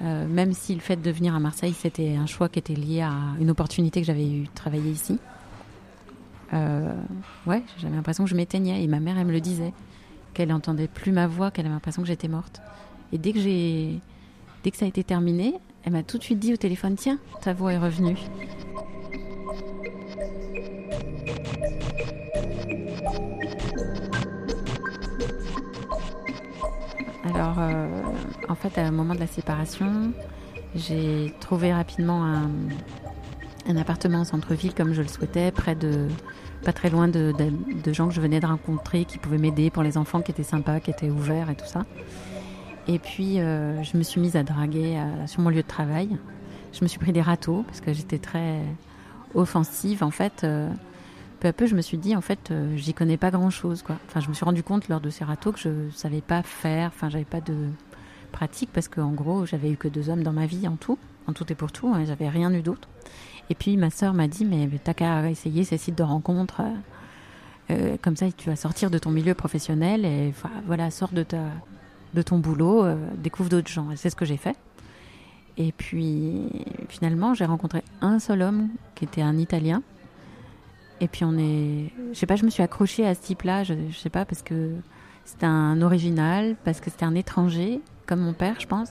Euh, 0.03 0.27
même 0.27 0.53
si 0.53 0.73
le 0.73 0.81
fait 0.81 0.95
de 0.95 1.11
venir 1.11 1.35
à 1.35 1.39
Marseille, 1.39 1.75
c'était 1.77 2.15
un 2.15 2.25
choix 2.25 2.49
qui 2.49 2.59
était 2.59 2.73
lié 2.73 3.01
à 3.01 3.13
une 3.39 3.51
opportunité 3.51 4.01
que 4.01 4.07
j'avais 4.07 4.27
eu 4.27 4.43
de 4.43 4.53
travailler 4.55 4.89
ici. 4.89 5.19
Euh, 6.53 6.93
ouais, 7.45 7.61
j'avais 7.77 7.95
l'impression 7.95 8.23
que 8.23 8.29
je 8.29 8.35
m'éteignais. 8.35 8.83
Et 8.83 8.87
ma 8.87 8.99
mère, 8.99 9.17
elle 9.19 9.27
me 9.27 9.31
le 9.31 9.41
disait, 9.41 9.73
qu'elle 10.33 10.51
entendait 10.51 10.87
plus 10.87 11.11
ma 11.11 11.27
voix, 11.27 11.51
qu'elle 11.51 11.65
avait 11.65 11.75
l'impression 11.75 12.01
que 12.01 12.07
j'étais 12.07 12.27
morte. 12.27 12.61
Et 13.13 13.17
dès 13.17 13.33
que 13.33 13.39
dès 14.63 14.71
que 14.71 14.77
ça 14.77 14.85
a 14.85 14.87
été 14.87 15.03
terminé, 15.03 15.55
elle 15.83 15.93
m'a 15.93 16.03
tout 16.03 16.17
de 16.17 16.23
suite 16.23 16.39
dit 16.39 16.53
au 16.53 16.57
téléphone, 16.57 16.95
tiens, 16.95 17.19
ta 17.41 17.53
voix 17.53 17.73
est 17.73 17.77
revenue. 17.77 18.17
Alors, 27.41 27.55
euh, 27.57 27.87
en 28.49 28.53
fait, 28.53 28.77
à 28.77 28.85
un 28.85 28.91
moment 28.91 29.15
de 29.15 29.19
la 29.19 29.25
séparation, 29.25 30.13
j'ai 30.75 31.33
trouvé 31.39 31.73
rapidement 31.73 32.23
un, 32.23 33.75
appartement 33.77 34.19
en 34.19 34.25
centre-ville 34.25 34.75
comme 34.75 34.93
je 34.93 35.01
le 35.01 35.07
souhaitais, 35.07 35.49
près 35.49 35.73
de, 35.73 36.07
pas 36.63 36.71
très 36.71 36.91
loin 36.91 37.07
de, 37.07 37.33
gens 37.87 38.09
que 38.09 38.13
je 38.13 38.21
venais 38.21 38.39
de 38.39 38.45
rencontrer 38.45 39.05
qui 39.05 39.17
pouvaient 39.17 39.39
m'aider 39.39 39.71
pour 39.71 39.81
les 39.81 39.97
enfants, 39.97 40.21
qui 40.21 40.29
étaient 40.29 40.43
sympas, 40.43 40.79
qui 40.81 40.91
étaient 40.91 41.09
ouverts 41.09 41.49
et 41.49 41.55
tout 41.55 41.65
ça. 41.65 41.83
Et 42.87 42.99
puis, 42.99 43.39
euh, 43.39 43.81
je 43.81 43.97
me 43.97 44.03
suis 44.03 44.21
mise 44.21 44.35
à 44.35 44.43
draguer 44.43 44.99
euh, 44.99 45.25
sur 45.25 45.41
mon 45.41 45.49
lieu 45.49 45.63
de 45.63 45.67
travail. 45.67 46.19
Je 46.73 46.83
me 46.83 46.87
suis 46.87 46.99
pris 46.99 47.11
des 47.11 47.23
râteaux 47.23 47.63
parce 47.65 47.81
que 47.81 47.91
j'étais 47.91 48.19
très 48.19 48.59
offensive. 49.33 50.03
En 50.03 50.11
fait, 50.11 50.45
peu 51.41 51.47
à 51.47 51.53
peu, 51.53 51.65
je 51.65 51.75
me 51.75 51.81
suis 51.81 51.97
dit, 51.97 52.15
en 52.15 52.21
fait, 52.21 52.51
euh, 52.51 52.77
j'y 52.77 52.93
connais 52.93 53.17
pas 53.17 53.31
grand-chose. 53.31 53.81
Quoi. 53.81 53.97
Enfin, 54.07 54.19
je 54.19 54.29
me 54.29 54.33
suis 54.33 54.45
rendu 54.45 54.61
compte 54.61 54.87
lors 54.87 55.01
de 55.01 55.09
ces 55.09 55.25
râteaux 55.25 55.51
que 55.51 55.59
je 55.59 55.89
savais 55.91 56.21
pas 56.21 56.43
faire, 56.43 56.89
enfin, 56.89 57.09
j'avais 57.09 57.25
pas 57.25 57.41
de 57.41 57.55
pratique 58.31 58.69
parce 58.71 58.87
qu'en 58.87 59.11
gros, 59.11 59.45
j'avais 59.45 59.71
eu 59.71 59.75
que 59.75 59.87
deux 59.87 60.09
hommes 60.09 60.21
dans 60.21 60.31
ma 60.31 60.45
vie 60.45 60.67
en 60.67 60.75
tout, 60.75 60.99
en 61.27 61.33
tout 61.33 61.51
et 61.51 61.55
pour 61.55 61.71
tout, 61.71 61.91
hein, 61.93 62.05
j'avais 62.05 62.29
rien 62.29 62.53
eu 62.53 62.61
d'autre. 62.61 62.87
Et 63.49 63.55
puis 63.55 63.75
ma 63.75 63.89
sœur 63.89 64.13
m'a 64.13 64.27
dit, 64.27 64.45
mais 64.45 64.69
t'as 64.81 64.93
qu'à 64.93 65.29
essayer 65.29 65.63
ces 65.63 65.77
sites 65.77 65.97
de 65.97 66.03
rencontres, 66.03 66.61
euh, 66.61 66.75
euh, 67.71 67.97
comme 68.01 68.15
ça 68.15 68.31
tu 68.31 68.49
vas 68.49 68.55
sortir 68.55 68.91
de 68.91 68.99
ton 68.99 69.09
milieu 69.09 69.33
professionnel 69.33 70.05
et 70.05 70.33
voilà, 70.67 70.91
sors 70.91 71.11
de, 71.11 71.23
ta, 71.23 71.43
de 72.13 72.21
ton 72.21 72.37
boulot, 72.37 72.85
découvre 73.17 73.49
d'autres 73.49 73.71
gens. 73.71 73.89
Et 73.91 73.97
c'est 73.97 74.11
ce 74.11 74.15
que 74.15 74.25
j'ai 74.25 74.37
fait. 74.37 74.55
Et 75.57 75.71
puis 75.71 76.49
finalement, 76.87 77.33
j'ai 77.33 77.45
rencontré 77.45 77.83
un 77.99 78.19
seul 78.19 78.43
homme 78.43 78.69
qui 78.95 79.05
était 79.05 79.21
un 79.21 79.37
Italien 79.37 79.81
et 81.01 81.07
puis 81.07 81.25
on 81.25 81.37
est, 81.37 81.91
je 82.13 82.17
sais 82.17 82.27
pas, 82.27 82.35
je 82.35 82.45
me 82.45 82.49
suis 82.49 82.63
accrochée 82.63 83.05
à 83.05 83.15
ce 83.15 83.21
type-là, 83.21 83.63
je, 83.63 83.73
je 83.89 83.97
sais 83.97 84.09
pas 84.09 84.23
parce 84.23 84.43
que 84.43 84.75
c'était 85.25 85.47
un 85.47 85.81
original, 85.81 86.55
parce 86.63 86.79
que 86.79 86.89
c'était 86.89 87.05
un 87.05 87.15
étranger, 87.15 87.81
comme 88.05 88.19
mon 88.19 88.33
père, 88.33 88.59
je 88.59 88.67
pense. 88.67 88.89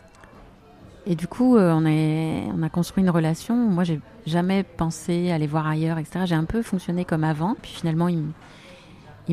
Et 1.07 1.15
du 1.15 1.27
coup, 1.27 1.57
euh, 1.57 1.73
on, 1.73 1.87
est, 1.87 2.45
on 2.55 2.63
a 2.63 2.69
construit 2.69 3.03
une 3.03 3.11
relation. 3.11 3.55
Moi, 3.55 3.85
j'ai 3.85 4.01
jamais 4.27 4.63
pensé 4.63 5.31
aller 5.31 5.47
voir 5.47 5.67
ailleurs, 5.67 5.99
etc. 5.99 6.21
J'ai 6.27 6.35
un 6.35 6.45
peu 6.45 6.63
fonctionné 6.63 7.05
comme 7.05 7.25
avant. 7.25 7.57
Puis 7.63 7.73
finalement, 7.73 8.09
il, 8.09 8.25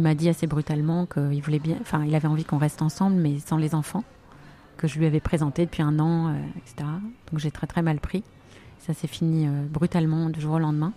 m'a 0.01 0.15
dit 0.15 0.29
assez 0.29 0.47
brutalement 0.47 1.05
qu'il 1.05 1.41
voulait 1.41 1.59
bien, 1.59 1.77
enfin, 1.81 2.03
il 2.05 2.13
avait 2.15 2.27
envie 2.27 2.45
qu'on 2.45 2.57
reste 2.57 2.81
ensemble, 2.81 3.15
mais 3.15 3.39
sans 3.39 3.57
les 3.57 3.73
enfants, 3.73 4.03
que 4.77 4.87
je 4.87 4.99
lui 4.99 5.07
avais 5.07 5.19
présenté 5.19 5.65
depuis 5.65 5.81
un 5.81 5.99
an, 5.99 6.27
euh, 6.27 6.33
etc. 6.57 6.87
Donc 7.31 7.39
j'ai 7.39 7.51
très 7.51 7.67
très 7.67 7.81
mal 7.81 7.99
pris. 7.99 8.23
Ça 8.79 8.93
s'est 8.93 9.07
fini 9.07 9.47
euh, 9.47 9.65
brutalement 9.67 10.29
du 10.29 10.39
jour 10.39 10.53
au 10.53 10.59
lendemain. 10.59 10.93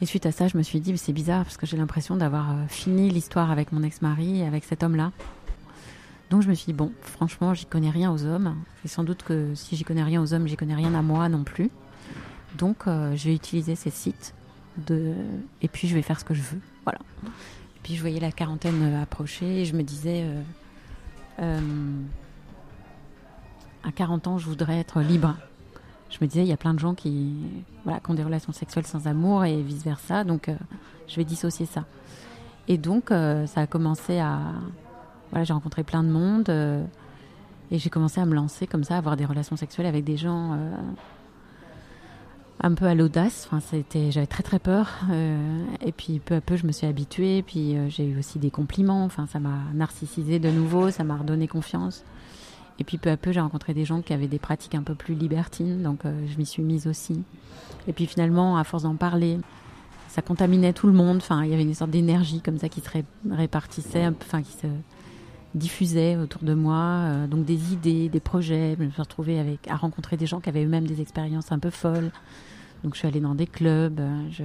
Et 0.00 0.06
suite 0.06 0.26
à 0.26 0.32
ça, 0.32 0.46
je 0.46 0.56
me 0.56 0.62
suis 0.62 0.80
dit, 0.80 0.96
c'est 0.96 1.12
bizarre 1.12 1.44
parce 1.44 1.56
que 1.56 1.66
j'ai 1.66 1.76
l'impression 1.76 2.16
d'avoir 2.16 2.52
euh, 2.52 2.66
fini 2.68 3.10
l'histoire 3.10 3.50
avec 3.50 3.72
mon 3.72 3.82
ex-mari, 3.82 4.44
avec 4.44 4.64
cet 4.64 4.82
homme-là. 4.82 5.12
Donc 6.30 6.42
je 6.42 6.48
me 6.48 6.54
suis 6.54 6.66
dit, 6.66 6.72
bon, 6.72 6.92
franchement, 7.02 7.54
j'y 7.54 7.66
connais 7.66 7.90
rien 7.90 8.12
aux 8.12 8.24
hommes. 8.24 8.54
Et 8.84 8.88
sans 8.88 9.02
doute 9.02 9.24
que 9.24 9.54
si 9.54 9.76
j'y 9.76 9.84
connais 9.84 10.04
rien 10.04 10.22
aux 10.22 10.34
hommes, 10.34 10.46
j'y 10.46 10.56
connais 10.56 10.76
rien 10.76 10.94
à 10.94 11.02
moi 11.02 11.28
non 11.28 11.42
plus. 11.42 11.70
Donc 12.56 12.86
euh, 12.86 13.16
je 13.16 13.28
vais 13.28 13.34
utiliser 13.34 13.74
ces 13.74 13.90
sites. 13.90 14.34
Et 14.88 15.66
puis 15.66 15.88
je 15.88 15.94
vais 15.94 16.02
faire 16.02 16.20
ce 16.20 16.24
que 16.24 16.34
je 16.34 16.42
veux. 16.42 16.60
Voilà. 16.84 17.00
Et 17.24 17.80
puis 17.82 17.96
je 17.96 18.00
voyais 18.00 18.20
la 18.20 18.30
quarantaine 18.30 18.94
euh, 18.94 19.02
approcher 19.02 19.62
et 19.62 19.64
je 19.64 19.74
me 19.74 19.82
disais, 19.82 20.24
à 21.38 21.60
40 23.92 24.28
ans, 24.28 24.38
je 24.38 24.46
voudrais 24.46 24.78
être 24.78 25.00
libre 25.00 25.34
je 26.10 26.18
me 26.20 26.26
disais, 26.26 26.42
il 26.42 26.48
y 26.48 26.52
a 26.52 26.56
plein 26.56 26.74
de 26.74 26.78
gens 26.78 26.94
qui, 26.94 27.34
voilà, 27.84 28.00
ont 28.08 28.14
des 28.14 28.24
relations 28.24 28.52
sexuelles 28.52 28.86
sans 28.86 29.06
amour 29.06 29.44
et 29.44 29.60
vice-versa, 29.60 30.24
donc 30.24 30.48
euh, 30.48 30.54
je 31.06 31.16
vais 31.16 31.24
dissocier 31.24 31.66
ça. 31.66 31.84
Et 32.66 32.78
donc, 32.78 33.10
euh, 33.10 33.46
ça 33.46 33.62
a 33.62 33.66
commencé 33.66 34.18
à... 34.18 34.40
Voilà, 35.30 35.44
j'ai 35.44 35.52
rencontré 35.52 35.84
plein 35.84 36.02
de 36.02 36.08
monde 36.08 36.48
euh, 36.48 36.82
et 37.70 37.78
j'ai 37.78 37.90
commencé 37.90 38.20
à 38.20 38.24
me 38.24 38.34
lancer 38.34 38.66
comme 38.66 38.84
ça, 38.84 38.94
à 38.94 38.98
avoir 38.98 39.16
des 39.16 39.26
relations 39.26 39.56
sexuelles 39.56 39.86
avec 39.86 40.04
des 40.04 40.16
gens 40.16 40.58
un 42.60 42.74
peu 42.74 42.86
à 42.86 42.94
l'audace. 42.94 43.46
Enfin, 43.46 43.60
c'était, 43.60 44.10
j'avais 44.10 44.26
très 44.26 44.42
très 44.42 44.58
peur. 44.58 44.88
et 45.82 45.92
puis 45.92 46.18
peu 46.18 46.36
à 46.36 46.40
peu, 46.40 46.56
je 46.56 46.66
me 46.66 46.72
suis 46.72 46.86
habituée. 46.86 47.42
Puis 47.42 47.76
j'ai 47.90 48.06
eu 48.06 48.18
aussi 48.18 48.38
des 48.38 48.50
compliments. 48.50 49.04
Enfin, 49.04 49.26
ça 49.26 49.38
m'a 49.38 49.58
narcissisé 49.74 50.38
de 50.38 50.48
nouveau, 50.50 50.90
ça 50.90 51.04
m'a 51.04 51.18
redonné 51.18 51.46
confiance. 51.46 52.04
Et 52.78 52.84
puis 52.84 52.98
peu 52.98 53.10
à 53.10 53.16
peu, 53.16 53.32
j'ai 53.32 53.40
rencontré 53.40 53.74
des 53.74 53.84
gens 53.84 54.02
qui 54.02 54.12
avaient 54.12 54.28
des 54.28 54.38
pratiques 54.38 54.74
un 54.74 54.82
peu 54.82 54.94
plus 54.94 55.14
libertines, 55.14 55.82
donc 55.82 56.04
euh, 56.04 56.26
je 56.28 56.38
m'y 56.38 56.46
suis 56.46 56.62
mise 56.62 56.86
aussi. 56.86 57.22
Et 57.88 57.92
puis 57.92 58.06
finalement, 58.06 58.56
à 58.56 58.64
force 58.64 58.84
d'en 58.84 58.94
parler, 58.94 59.38
ça 60.08 60.22
contaminait 60.22 60.72
tout 60.72 60.86
le 60.86 60.92
monde. 60.92 61.16
Enfin, 61.18 61.44
il 61.44 61.50
y 61.50 61.54
avait 61.54 61.62
une 61.62 61.74
sorte 61.74 61.90
d'énergie 61.90 62.40
comme 62.40 62.58
ça 62.58 62.68
qui 62.68 62.80
se 62.80 62.88
répartissait, 63.30 64.06
enfin 64.06 64.42
qui 64.42 64.52
se 64.52 64.68
diffusait 65.54 66.16
autour 66.16 66.42
de 66.42 66.54
moi. 66.54 66.76
Euh, 66.76 67.26
donc 67.26 67.44
des 67.44 67.72
idées, 67.72 68.08
des 68.08 68.20
projets. 68.20 68.76
Je 68.78 68.84
me 68.84 68.90
suis 68.90 69.02
retrouvée 69.02 69.40
avec, 69.40 69.66
à 69.68 69.76
rencontrer 69.76 70.16
des 70.16 70.26
gens 70.26 70.40
qui 70.40 70.48
avaient 70.48 70.64
eux-mêmes 70.64 70.86
des 70.86 71.00
expériences 71.00 71.50
un 71.50 71.58
peu 71.58 71.70
folles. 71.70 72.10
Donc 72.84 72.94
je 72.94 73.00
suis 73.00 73.08
allée 73.08 73.20
dans 73.20 73.34
des 73.34 73.46
clubs. 73.46 73.98
Euh, 73.98 74.28
je... 74.30 74.44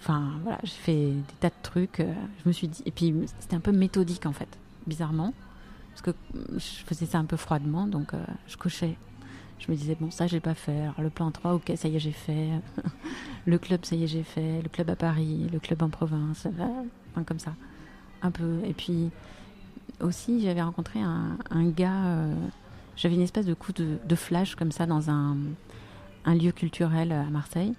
Enfin 0.00 0.32
voilà, 0.42 0.58
j'ai 0.64 0.70
fait 0.70 1.06
des 1.12 1.34
tas 1.40 1.48
de 1.48 1.54
trucs. 1.62 1.98
Je 2.42 2.48
me 2.48 2.52
suis 2.52 2.66
dit, 2.66 2.82
et 2.84 2.90
puis 2.90 3.14
c'était 3.38 3.54
un 3.54 3.60
peu 3.60 3.70
méthodique 3.70 4.26
en 4.26 4.32
fait, 4.32 4.48
bizarrement. 4.86 5.32
Parce 5.92 6.02
que 6.02 6.10
je 6.54 6.84
faisais 6.86 7.06
ça 7.06 7.18
un 7.18 7.24
peu 7.24 7.36
froidement, 7.36 7.86
donc 7.86 8.14
euh, 8.14 8.24
je 8.46 8.56
cochais. 8.56 8.96
Je 9.58 9.70
me 9.70 9.76
disais, 9.76 9.96
bon, 10.00 10.10
ça, 10.10 10.26
j'ai 10.26 10.40
pas 10.40 10.54
fait. 10.54 10.80
Alors, 10.80 11.00
le 11.02 11.10
plan 11.10 11.30
3, 11.30 11.54
ok, 11.54 11.72
ça 11.76 11.86
y 11.86 11.94
est, 11.94 12.00
j'ai 12.00 12.10
fait. 12.10 12.48
le 13.46 13.58
club, 13.58 13.84
ça 13.84 13.94
y 13.94 14.02
est, 14.02 14.06
j'ai 14.08 14.24
fait. 14.24 14.60
Le 14.60 14.68
club 14.68 14.90
à 14.90 14.96
Paris, 14.96 15.46
le 15.52 15.60
club 15.60 15.82
en 15.82 15.88
province. 15.88 16.48
Enfin, 17.12 17.22
comme 17.22 17.38
ça. 17.38 17.54
Un 18.22 18.32
peu. 18.32 18.58
Et 18.64 18.72
puis, 18.72 19.10
aussi, 20.00 20.42
j'avais 20.42 20.62
rencontré 20.62 21.00
un, 21.00 21.36
gars. 21.68 22.06
Euh, 22.06 22.34
j'avais 22.96 23.14
une 23.14 23.20
espèce 23.20 23.46
de 23.46 23.54
coup 23.54 23.72
de, 23.72 24.14
flash 24.16 24.56
comme 24.56 24.72
ça 24.72 24.86
dans 24.86 25.10
un, 25.10 25.36
un 26.24 26.34
lieu 26.34 26.50
culturel 26.50 27.12
à 27.12 27.24
Marseille. 27.24 27.74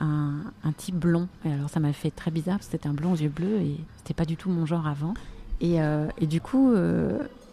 Un, 0.00 0.40
un, 0.64 0.72
type 0.72 0.96
blond. 0.96 1.28
Et 1.44 1.52
alors, 1.52 1.70
ça 1.70 1.78
m'a 1.78 1.92
fait 1.92 2.10
très 2.10 2.32
bizarre 2.32 2.56
parce 2.56 2.66
que 2.66 2.72
c'était 2.72 2.88
un 2.88 2.94
blond 2.94 3.12
aux 3.12 3.16
yeux 3.16 3.28
bleus 3.28 3.60
et 3.60 3.76
c'était 3.98 4.14
pas 4.14 4.24
du 4.24 4.36
tout 4.36 4.50
mon 4.50 4.66
genre 4.66 4.88
avant. 4.88 5.14
Et, 5.60 5.80
euh, 5.80 6.08
et 6.18 6.26
du 6.26 6.40
coup, 6.40 6.72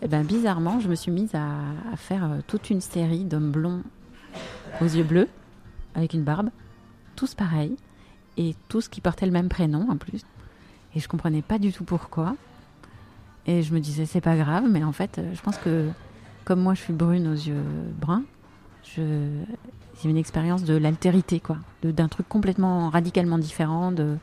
eh 0.01 0.07
ben, 0.07 0.23
bizarrement, 0.23 0.79
je 0.79 0.87
me 0.87 0.95
suis 0.95 1.11
mise 1.11 1.35
à, 1.35 1.95
faire 1.97 2.23
euh, 2.23 2.39
toute 2.47 2.69
une 2.69 2.81
série 2.81 3.25
d'hommes 3.25 3.51
blonds 3.51 3.83
aux 4.81 4.85
yeux 4.85 5.03
bleus, 5.03 5.27
avec 5.93 6.13
une 6.13 6.23
barbe, 6.23 6.49
tous 7.15 7.33
pareils, 7.33 7.75
et 8.37 8.55
tous 8.69 8.87
qui 8.87 9.01
portaient 9.01 9.25
le 9.25 9.31
même 9.31 9.49
prénom 9.49 9.89
en 9.89 9.97
plus. 9.97 10.23
Et 10.95 10.99
je 10.99 11.07
comprenais 11.07 11.41
pas 11.41 11.59
du 11.59 11.73
tout 11.73 11.83
pourquoi. 11.83 12.35
Et 13.45 13.61
je 13.61 13.73
me 13.73 13.79
disais, 13.79 14.05
c'est 14.05 14.21
pas 14.21 14.37
grave, 14.37 14.65
mais 14.69 14.83
en 14.83 14.93
fait, 14.93 15.17
euh, 15.17 15.33
je 15.33 15.41
pense 15.41 15.57
que 15.57 15.89
comme 16.45 16.61
moi 16.61 16.73
je 16.73 16.81
suis 16.81 16.93
brune 16.93 17.27
aux 17.27 17.33
yeux 17.33 17.63
bruns, 17.99 18.23
je... 18.83 19.27
j'ai 20.01 20.09
une 20.09 20.17
expérience 20.17 20.63
de 20.63 20.75
l'altérité, 20.75 21.39
quoi. 21.39 21.57
D'un 21.83 22.07
truc 22.07 22.27
complètement 22.29 22.89
radicalement 22.89 23.37
différent, 23.37 23.91
de 23.91 24.15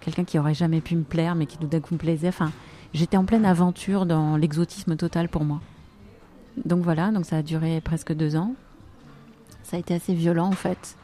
quelqu'un 0.00 0.24
qui 0.24 0.38
aurait 0.38 0.54
jamais 0.54 0.80
pu 0.80 0.96
me 0.96 1.04
plaire, 1.04 1.36
mais 1.36 1.46
qui 1.46 1.58
tout 1.58 1.68
d'un 1.68 1.80
coup 1.80 1.94
me 1.94 1.98
plaisait. 1.98 2.28
Enfin, 2.28 2.50
j'étais 2.92 3.16
en 3.16 3.24
pleine 3.24 3.44
aventure 3.44 4.06
dans 4.06 4.36
l'exotisme 4.36 4.96
total 4.96 5.28
pour 5.28 5.44
moi. 5.44 5.60
Donc 6.64 6.82
voilà, 6.82 7.10
donc 7.10 7.24
ça 7.24 7.38
a 7.38 7.42
duré 7.42 7.80
presque 7.80 8.12
deux 8.12 8.36
ans. 8.36 8.54
Ça 9.62 9.76
a 9.76 9.80
été 9.80 9.94
assez 9.94 10.14
violent 10.14 10.48
en 10.48 10.52
fait. 10.52 10.96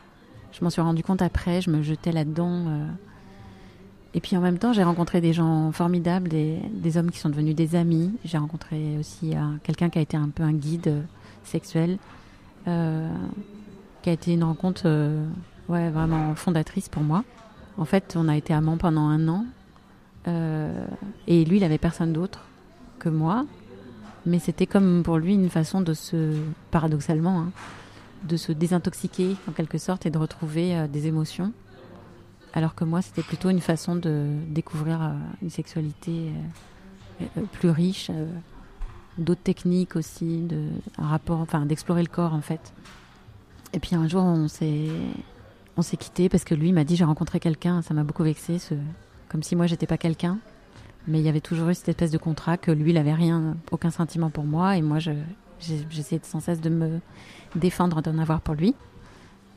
Je 0.52 0.62
m'en 0.64 0.70
suis 0.70 0.82
rendu 0.82 1.02
compte 1.02 1.22
après, 1.22 1.60
je 1.60 1.70
me 1.70 1.82
jetais 1.82 2.12
là-dedans. 2.12 2.64
Euh, 2.66 2.86
Et 4.14 4.20
puis 4.20 4.36
en 4.36 4.40
même 4.40 4.58
temps, 4.58 4.72
j'ai 4.72 4.82
rencontré 4.82 5.20
des 5.20 5.32
gens 5.32 5.72
formidables, 5.72 6.28
des, 6.28 6.58
des, 6.72 6.96
hommes 6.96 7.10
qui 7.10 7.18
sont 7.18 7.28
devenus 7.28 7.54
des 7.54 7.76
amis. 7.76 8.12
J'ai 8.24 8.38
rencontré 8.38 8.96
aussi 8.98 9.34
quelqu'un 9.62 9.90
qui 9.90 9.98
a 9.98 10.02
été 10.02 10.16
un 10.16 10.30
peu 10.30 10.42
un 10.42 10.52
guide 10.54 11.04
sexuel, 11.44 11.98
euh, 12.66 13.08
qui 14.02 14.10
a 14.10 14.12
été 14.12 14.32
une 14.32 14.44
rencontre 14.44 14.82
euh, 14.84 15.26
ouais, 15.68 15.90
vraiment 15.90 16.34
fondatrice 16.34 16.88
pour 16.88 17.02
moi. 17.02 17.24
En 17.76 17.84
fait, 17.84 18.16
on 18.16 18.28
a 18.28 18.36
été 18.36 18.52
amants 18.54 18.76
pendant 18.76 19.08
un 19.08 19.28
an. 19.28 19.44
Euh, 20.26 20.86
et 21.26 21.44
lui, 21.44 21.58
il 21.58 21.64
avait 21.64 21.78
personne 21.78 22.12
d'autre 22.12 22.44
que 22.98 23.08
moi. 23.08 23.46
Mais 24.26 24.38
c'était 24.38 24.66
comme 24.66 25.02
pour 25.02 25.18
lui 25.18 25.34
une 25.34 25.48
façon 25.48 25.80
de 25.80 25.94
se, 25.94 26.34
paradoxalement, 26.70 27.40
hein, 27.40 27.52
de 28.24 28.36
se 28.36 28.52
désintoxiquer 28.52 29.36
en 29.48 29.52
quelque 29.52 29.78
sorte 29.78 30.06
et 30.06 30.10
de 30.10 30.18
retrouver 30.18 30.86
des 30.88 31.06
émotions. 31.06 31.52
Alors 32.52 32.74
que 32.74 32.84
moi, 32.84 33.00
c'était 33.00 33.22
plutôt 33.22 33.48
une 33.48 33.60
façon 33.60 33.94
de 33.94 34.26
découvrir 34.48 35.12
une 35.40 35.50
sexualité 35.50 36.32
plus 37.52 37.70
riche, 37.70 38.10
d'autres 39.18 39.42
techniques 39.42 39.96
aussi, 39.96 40.42
de, 40.42 40.68
un 40.98 41.06
rapport, 41.06 41.40
enfin 41.40 41.66
d'explorer 41.66 42.02
le 42.02 42.08
corps 42.08 42.34
en 42.34 42.40
fait. 42.40 42.72
Et 43.72 43.80
puis 43.80 43.94
un 43.94 44.08
jour, 44.08 44.22
on 44.22 44.48
s'est, 44.48 44.88
on 45.76 45.82
s'est 45.82 45.96
quitté 45.96 46.28
parce 46.28 46.44
que 46.44 46.54
lui 46.54 46.72
m'a 46.72 46.84
dit 46.84 46.96
j'ai 46.96 47.04
rencontré 47.04 47.40
quelqu'un, 47.40 47.82
ça 47.82 47.94
m'a 47.94 48.04
beaucoup 48.04 48.22
vexé, 48.22 48.58
comme 49.28 49.42
si 49.42 49.56
moi 49.56 49.66
j'étais 49.66 49.86
pas 49.86 49.98
quelqu'un. 49.98 50.38
Mais 51.06 51.20
il 51.20 51.24
y 51.24 51.28
avait 51.28 51.40
toujours 51.40 51.70
eu 51.70 51.74
cette 51.74 51.88
espèce 51.88 52.10
de 52.10 52.18
contrat 52.18 52.58
que 52.58 52.70
lui, 52.70 52.90
il 52.90 52.98
avait 52.98 53.14
rien, 53.14 53.56
aucun 53.70 53.90
sentiment 53.90 54.28
pour 54.28 54.44
moi, 54.44 54.76
et 54.76 54.82
moi, 54.82 54.98
je, 54.98 55.12
j'essayais 55.90 56.20
sans 56.22 56.40
cesse 56.40 56.60
de 56.60 56.68
me 56.68 57.00
défendre 57.54 58.02
d'en 58.02 58.18
avoir 58.18 58.40
pour 58.40 58.54
lui. 58.54 58.74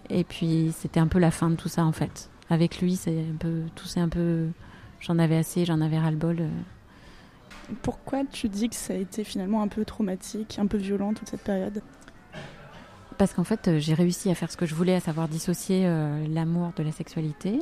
Et 0.09 0.23
puis 0.23 0.73
c'était 0.77 0.99
un 0.99 1.07
peu 1.07 1.19
la 1.19 1.31
fin 1.31 1.49
de 1.49 1.55
tout 1.55 1.69
ça 1.69 1.85
en 1.85 1.91
fait. 1.91 2.29
Avec 2.49 2.81
lui, 2.81 2.95
c'est 2.95 3.19
un 3.19 3.37
peu, 3.37 3.63
tout 3.75 3.85
c'est 3.85 3.99
un 3.99 4.09
peu, 4.09 4.47
j'en 4.99 5.19
avais 5.19 5.37
assez, 5.37 5.65
j'en 5.65 5.79
avais 5.81 5.99
ras 5.99 6.11
le 6.11 6.17
bol. 6.17 6.37
Pourquoi 7.81 8.25
tu 8.25 8.49
dis 8.49 8.67
que 8.67 8.75
ça 8.75 8.93
a 8.93 8.97
été 8.97 9.23
finalement 9.23 9.61
un 9.61 9.69
peu 9.69 9.85
traumatique, 9.85 10.59
un 10.59 10.67
peu 10.67 10.77
violent 10.77 11.13
toute 11.13 11.29
cette 11.29 11.43
période? 11.43 11.81
Parce 13.17 13.33
qu'en 13.33 13.43
fait, 13.43 13.67
euh, 13.67 13.79
j'ai 13.79 13.93
réussi 13.93 14.29
à 14.29 14.35
faire 14.35 14.51
ce 14.51 14.57
que 14.57 14.65
je 14.65 14.75
voulais, 14.75 14.95
à 14.95 14.99
savoir 14.99 15.29
dissocier 15.29 15.83
euh, 15.85 16.25
l'amour 16.27 16.73
de 16.75 16.83
la 16.83 16.91
sexualité. 16.91 17.59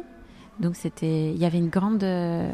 Donc 0.59 0.75
c'était, 0.75 1.31
il 1.31 1.37
y 1.37 1.45
avait 1.45 1.57
une 1.57 1.69
grande 1.69 2.03
euh, 2.03 2.51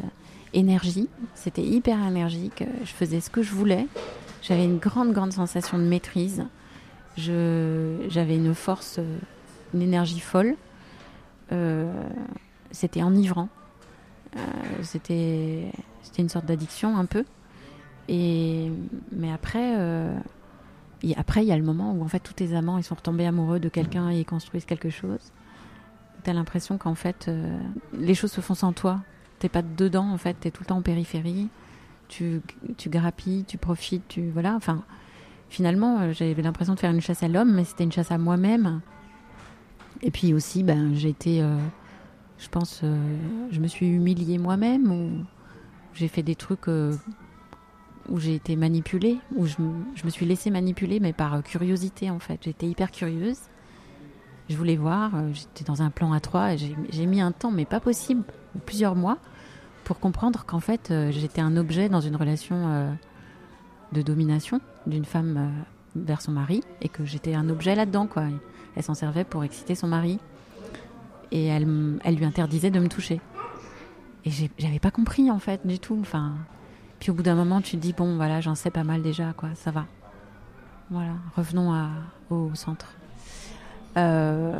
énergie, 0.52 1.08
c'était 1.34 1.62
hyper 1.62 1.98
énergique. 2.06 2.64
Je 2.84 2.92
faisais 2.92 3.20
ce 3.20 3.30
que 3.30 3.42
je 3.42 3.52
voulais. 3.52 3.86
J'avais 4.42 4.64
une 4.64 4.78
grande, 4.78 5.12
grande 5.12 5.32
sensation 5.32 5.78
de 5.78 5.84
maîtrise. 5.84 6.44
J'avais 7.16 8.36
une 8.36 8.54
force, 8.54 9.00
une 9.74 9.82
énergie 9.82 10.20
folle. 10.20 10.54
c'était 12.70 13.02
enivrant. 13.02 13.48
c'était, 14.82 15.72
c'était 16.02 16.22
une 16.22 16.28
sorte 16.28 16.46
d'addiction 16.46 16.96
un 16.96 17.06
peu. 17.06 17.24
Et, 18.08 18.70
mais 19.12 19.32
après, 19.32 19.74
euh, 19.76 20.16
après, 21.16 21.42
il 21.42 21.48
y 21.48 21.52
a 21.52 21.56
le 21.56 21.64
moment 21.64 21.92
où 21.92 22.02
en 22.02 22.08
fait 22.08 22.20
tous 22.20 22.34
tes 22.34 22.54
amants 22.54 22.78
ils 22.78 22.84
sont 22.84 22.94
retombés 22.94 23.26
amoureux 23.26 23.60
de 23.60 23.68
quelqu'un 23.68 24.10
et 24.10 24.20
ils 24.20 24.24
construisent 24.24 24.64
quelque 24.64 24.90
chose. 24.90 25.32
T'as 26.26 26.32
l'impression 26.32 26.76
qu'en 26.76 26.96
fait 26.96 27.26
euh, 27.28 27.56
les 27.92 28.16
choses 28.16 28.32
se 28.32 28.40
font 28.40 28.56
sans 28.56 28.72
toi. 28.72 29.00
T'es 29.38 29.48
pas 29.48 29.62
dedans 29.62 30.10
en 30.10 30.18
fait, 30.18 30.34
t'es 30.34 30.50
tout 30.50 30.64
le 30.64 30.66
temps 30.66 30.78
en 30.78 30.82
périphérie. 30.82 31.46
Tu, 32.08 32.42
tu 32.78 32.88
grappilles, 32.88 33.44
tu 33.44 33.58
profites, 33.58 34.02
tu 34.08 34.28
voilà. 34.30 34.56
Enfin, 34.56 34.82
finalement, 35.48 36.00
euh, 36.00 36.12
j'avais 36.12 36.42
l'impression 36.42 36.74
de 36.74 36.80
faire 36.80 36.90
une 36.90 37.00
chasse 37.00 37.22
à 37.22 37.28
l'homme, 37.28 37.54
mais 37.54 37.62
c'était 37.62 37.84
une 37.84 37.92
chasse 37.92 38.10
à 38.10 38.18
moi-même. 38.18 38.80
Et 40.02 40.10
puis 40.10 40.34
aussi, 40.34 40.64
ben, 40.64 40.96
j'ai 40.96 41.10
été, 41.10 41.44
je 42.38 42.48
pense, 42.48 42.82
je 42.82 43.60
me 43.60 43.68
suis 43.68 43.86
humiliée 43.86 44.38
moi-même 44.38 44.90
ou 44.90 45.24
j'ai 45.94 46.08
fait 46.08 46.24
des 46.24 46.34
trucs 46.34 46.66
où 46.66 48.18
j'ai 48.18 48.34
été 48.34 48.56
manipulée, 48.56 49.18
où 49.36 49.46
je, 49.46 49.56
me 49.60 50.10
suis 50.10 50.26
laissée 50.26 50.50
manipuler, 50.50 50.98
mais 50.98 51.12
par 51.12 51.40
curiosité 51.44 52.10
en 52.10 52.18
fait. 52.18 52.40
J'étais 52.42 52.66
hyper 52.66 52.90
curieuse. 52.90 53.38
Je 54.48 54.56
voulais 54.56 54.76
voir, 54.76 55.14
euh, 55.14 55.30
j'étais 55.32 55.64
dans 55.64 55.82
un 55.82 55.90
plan 55.90 56.12
à 56.12 56.20
trois, 56.20 56.54
j'ai 56.56 57.06
mis 57.06 57.20
un 57.20 57.32
temps, 57.32 57.50
mais 57.50 57.64
pas 57.64 57.80
possible, 57.80 58.22
plusieurs 58.64 58.94
mois, 58.94 59.18
pour 59.84 59.98
comprendre 59.98 60.44
qu'en 60.44 60.60
fait 60.60 60.90
euh, 60.90 61.10
j'étais 61.10 61.40
un 61.40 61.56
objet 61.56 61.88
dans 61.88 62.00
une 62.00 62.14
relation 62.14 62.56
euh, 62.68 62.92
de 63.92 64.02
domination 64.02 64.60
d'une 64.86 65.04
femme 65.04 65.50
vers 65.96 66.20
son 66.20 66.30
mari, 66.30 66.62
et 66.80 66.88
que 66.88 67.04
j'étais 67.04 67.34
un 67.34 67.48
objet 67.48 67.74
là-dedans, 67.74 68.06
quoi. 68.06 68.24
Elle 68.76 68.82
s'en 68.82 68.94
servait 68.94 69.24
pour 69.24 69.42
exciter 69.42 69.74
son 69.74 69.88
mari, 69.88 70.20
et 71.32 71.46
elle, 71.46 71.98
elle 72.04 72.14
lui 72.14 72.24
interdisait 72.24 72.70
de 72.70 72.78
me 72.78 72.88
toucher. 72.88 73.20
Et 74.24 74.30
j'avais 74.58 74.78
pas 74.78 74.90
compris 74.90 75.30
en 75.30 75.38
fait 75.38 75.66
du 75.66 75.78
tout. 75.78 75.98
Enfin, 76.00 76.34
puis 77.00 77.10
au 77.10 77.14
bout 77.14 77.22
d'un 77.22 77.34
moment, 77.34 77.60
tu 77.60 77.76
te 77.76 77.82
dis, 77.82 77.92
bon, 77.92 78.16
voilà, 78.16 78.40
j'en 78.40 78.54
sais 78.54 78.70
pas 78.70 78.84
mal 78.84 79.02
déjà, 79.02 79.32
quoi, 79.32 79.50
ça 79.54 79.70
va. 79.70 79.86
Voilà, 80.90 81.14
revenons 81.36 81.72
à, 81.72 81.88
au 82.30 82.54
centre. 82.54 82.96
Euh, 83.96 84.52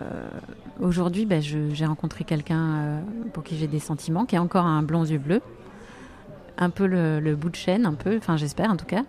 aujourd'hui, 0.81 1.27
ben, 1.27 1.43
j'ai 1.43 1.87
rencontré 1.87 2.25
quelqu'un 2.25 2.77
euh, 2.77 3.01
pour 3.33 3.45
qui 3.45 3.57
j'ai 3.57 3.67
des 3.67 3.79
sentiments, 3.79 4.25
qui 4.25 4.37
a 4.37 4.43
encore 4.43 4.65
un 4.65 4.83
blond 4.83 5.05
yeux 5.05 5.19
bleus. 5.19 5.43
Un 6.59 6.71
peu 6.71 6.87
le, 6.87 7.35
bout 7.35 7.51
de 7.51 7.57
chaîne, 7.57 7.85
un 7.85 7.93
peu, 7.93 8.17
enfin 8.17 8.37
j'espère 8.37 8.71
en 8.71 8.77
tout 8.77 8.87
cas. 8.87 9.05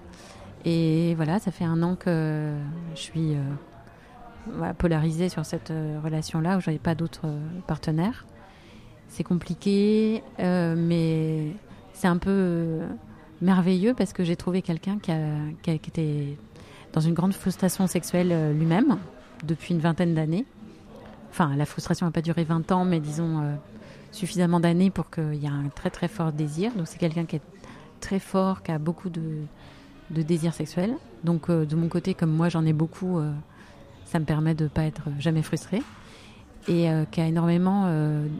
Et 0.66 1.16
voilà, 1.16 1.40
ça 1.40 1.52
fait 1.52 1.64
un 1.64 1.82
an 1.82 1.96
que 1.96 2.52
je 2.94 3.00
suis 3.00 3.36
euh, 3.36 4.74
polarisée 4.78 5.30
sur 5.30 5.46
cette 5.46 5.72
relation-là, 6.04 6.58
où 6.58 6.62
j'avais 6.62 6.78
pas 6.78 6.94
d'autres 6.94 7.28
partenaires. 7.66 8.26
C'est 9.08 9.24
compliqué, 9.24 10.22
mais 10.40 11.54
c'est 11.94 12.10
un 12.10 12.18
peu 12.18 12.82
merveilleux 13.42 13.94
parce 13.94 14.12
que 14.12 14.26
j'ai 14.26 14.36
trouvé 14.36 14.62
quelqu'un 14.62 14.98
qui, 15.00 15.14
qui, 15.62 15.72
était 15.72 16.38
dans 16.92 17.00
une 17.00 17.14
grande 17.14 17.34
frustration 17.34 17.88
sexuelle 17.88 18.54
lui-même 18.54 18.98
depuis 19.44 19.74
une 19.74 19.80
vingtaine 19.80 20.14
d'années. 20.14 20.46
Enfin, 21.30 21.56
la 21.56 21.66
frustration 21.66 22.06
n'a 22.06 22.12
pas 22.12 22.22
duré 22.22 22.44
20 22.44 22.72
ans, 22.72 22.86
mais 22.86 23.00
disons 23.00 23.42
euh, 23.42 23.56
suffisamment 24.12 24.60
d'années 24.60 24.90
pour 24.90 25.10
qu'il 25.10 25.36
y 25.36 25.46
ait 25.46 25.50
un 25.50 25.70
très 25.74 25.90
très 25.90 26.08
fort 26.08 26.32
désir. 26.32 26.72
Donc 26.76 26.88
c'est 26.88 26.98
quelqu'un 26.98 27.26
qui 27.26 27.38
est 27.38 27.42
très 28.00 28.20
fort, 28.20 28.64
qui 28.64 28.72
a 28.72 28.80
beaucoup 28.80 29.10
de, 29.10 29.42
de 30.12 30.22
désir 30.22 30.54
sexuel. 30.54 30.94
Donc 31.24 31.50
euh, 31.50 31.66
de 31.66 31.76
mon 31.76 31.90
côté, 31.90 32.14
comme 32.14 32.32
moi 32.32 32.50
j'en 32.50 32.66
ai 32.66 32.74
beaucoup, 32.74 33.20
ça 34.06 34.20
me 34.20 34.26
permet 34.26 34.56
de 34.56 34.66
ne 34.66 34.70
pas 34.70 34.84
être 34.84 35.10
jamais 35.20 35.42
frustrée. 35.42 35.82
Et 36.70 36.90
qui 37.12 37.22
a 37.22 37.26
énormément 37.26 37.90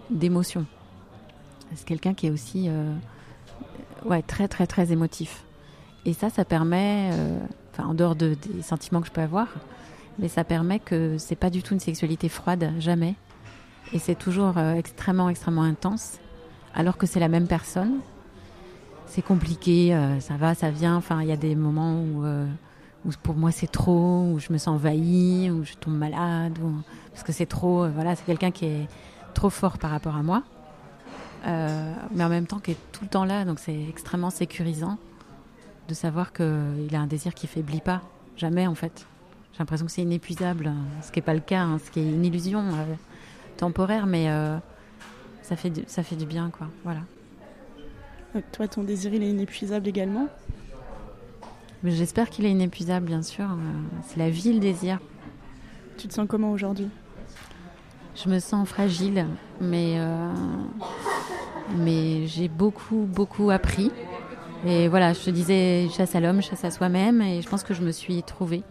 d'émotions. 0.10 0.66
C'est 1.76 1.88
quelqu'un 1.88 2.14
qui 2.14 2.28
est 2.28 2.30
aussi 2.30 2.70
ouais, 4.06 4.22
très 4.22 4.48
très 4.48 4.68
très 4.68 4.92
émotif. 4.92 5.44
Et 6.06 6.14
ça, 6.14 6.30
ça 6.30 6.46
permet, 6.46 7.10
euh, 7.12 7.40
enfin 7.74 7.90
en 7.90 7.94
dehors 7.94 8.16
de, 8.16 8.36
des 8.36 8.62
sentiments 8.62 9.02
que 9.02 9.08
je 9.08 9.12
peux 9.12 9.22
avoir, 9.22 9.48
mais 10.20 10.28
ça 10.28 10.44
permet 10.44 10.80
que 10.80 11.18
c'est 11.18 11.36
pas 11.36 11.50
du 11.50 11.64
tout 11.64 11.74
une 11.74 11.80
sexualité 11.80 12.30
froide, 12.30 12.74
jamais. 12.80 13.16
Et 13.94 14.00
c'est 14.00 14.16
toujours 14.16 14.58
euh, 14.58 14.74
extrêmement 14.74 15.30
extrêmement 15.30 15.64
intense, 15.64 16.20
alors 16.74 16.98
que 16.98 17.08
c'est 17.08 17.20
la 17.20 17.30
même 17.30 17.48
personne. 17.48 18.00
C'est 19.06 19.22
compliqué, 19.22 19.96
euh, 19.96 20.20
ça 20.20 20.36
va, 20.36 20.54
ça 20.54 20.70
vient. 20.70 20.96
Enfin, 20.96 21.22
il 21.22 21.30
y 21.30 21.32
a 21.32 21.38
des 21.38 21.56
moments 21.56 22.02
où, 22.02 22.26
où 23.06 23.12
pour 23.24 23.36
moi 23.36 23.52
c'est 23.52 23.72
trop, 23.72 24.32
où 24.34 24.40
je 24.40 24.52
me 24.52 24.58
sens 24.58 24.76
envahie, 24.76 25.50
où 25.50 25.64
je 25.64 25.74
tombe 25.74 25.96
malade, 25.96 26.58
parce 27.12 27.24
que 27.24 27.32
c'est 27.32 27.46
trop. 27.46 27.88
voilà, 27.88 28.16
c'est 28.16 28.26
quelqu'un 28.26 28.52
qui 28.52 28.66
est 28.66 28.88
trop 29.34 29.50
fort 29.50 29.78
par 29.78 29.92
rapport 29.92 30.16
à 30.16 30.24
moi. 30.24 30.44
Euh, 31.46 31.94
mais 32.12 32.24
en 32.24 32.30
même 32.30 32.48
temps 32.48 32.60
qui 32.60 32.72
est 32.72 32.78
tout 32.92 33.04
le 33.04 33.10
temps 33.10 33.24
là, 33.24 33.46
donc 33.46 33.60
c'est 33.60 33.88
extrêmement 33.88 34.30
sécurisant 34.30 34.98
de 35.88 35.94
savoir 35.94 36.34
qu'il 36.34 36.90
a 36.94 37.00
un 37.00 37.08
désir 37.08 37.34
qui 37.34 37.48
faiblit 37.48 37.82
pas, 37.82 38.02
jamais 38.36 38.68
en 38.68 38.76
fait. 38.76 39.08
J'ai 39.58 39.64
l'impression 39.64 39.88
que 39.88 39.92
c'est 39.92 40.04
inépuisable, 40.04 40.72
ce 41.02 41.12
qui 41.12 41.18
n'est 41.18 41.26
pas 41.26 41.34
le 41.34 41.40
cas, 41.40 41.62
hein, 41.62 41.80
ce 41.84 41.90
qui 41.90 42.00
est 42.00 42.04
une 42.04 42.24
illusion 42.24 42.60
euh, 42.60 42.94
temporaire, 43.58 44.06
mais 44.06 44.30
euh, 44.30 44.56
ça, 45.42 45.56
fait 45.56 45.72
du, 45.72 45.82
ça 45.88 46.04
fait 46.04 46.16
du 46.16 46.28
bien, 46.28 46.52
quoi. 46.56 46.68
Voilà. 46.84 47.00
Toi, 48.52 48.68
ton 48.68 48.84
désir, 48.84 49.16
il 49.16 49.24
est 49.24 49.30
inépuisable 49.32 49.88
également? 49.88 50.28
J'espère 51.84 52.30
qu'il 52.30 52.46
est 52.46 52.52
inépuisable, 52.52 53.08
bien 53.08 53.24
sûr. 53.24 53.48
C'est 54.06 54.18
la 54.18 54.30
vie, 54.30 54.54
le 54.54 54.60
désir. 54.60 55.00
Tu 55.98 56.08
te 56.08 56.14
sens 56.14 56.28
comment 56.30 56.52
aujourd'hui? 56.52 56.90
Je 58.14 58.30
me 58.30 58.38
sens 58.38 58.70
fragile, 58.70 59.26
mais 59.60 60.00
mais 61.76 62.28
j'ai 62.28 62.48
beaucoup, 62.48 63.08
beaucoup 63.10 63.50
appris. 63.50 63.92
Et 64.68 64.88
voilà, 64.88 65.14
je 65.14 65.20
te 65.20 65.32
disais, 65.32 65.88
chasse 65.90 66.14
à 66.14 66.20
l'homme, 66.20 66.44
chasse 66.44 66.64
à 66.64 66.70
soi-même, 66.70 67.24
et 67.24 67.42
je 67.42 67.50
pense 67.50 67.64
que 67.64 67.74
je 67.74 67.82
me 67.82 67.92
suis 67.92 68.22
trouvée. 68.22 68.62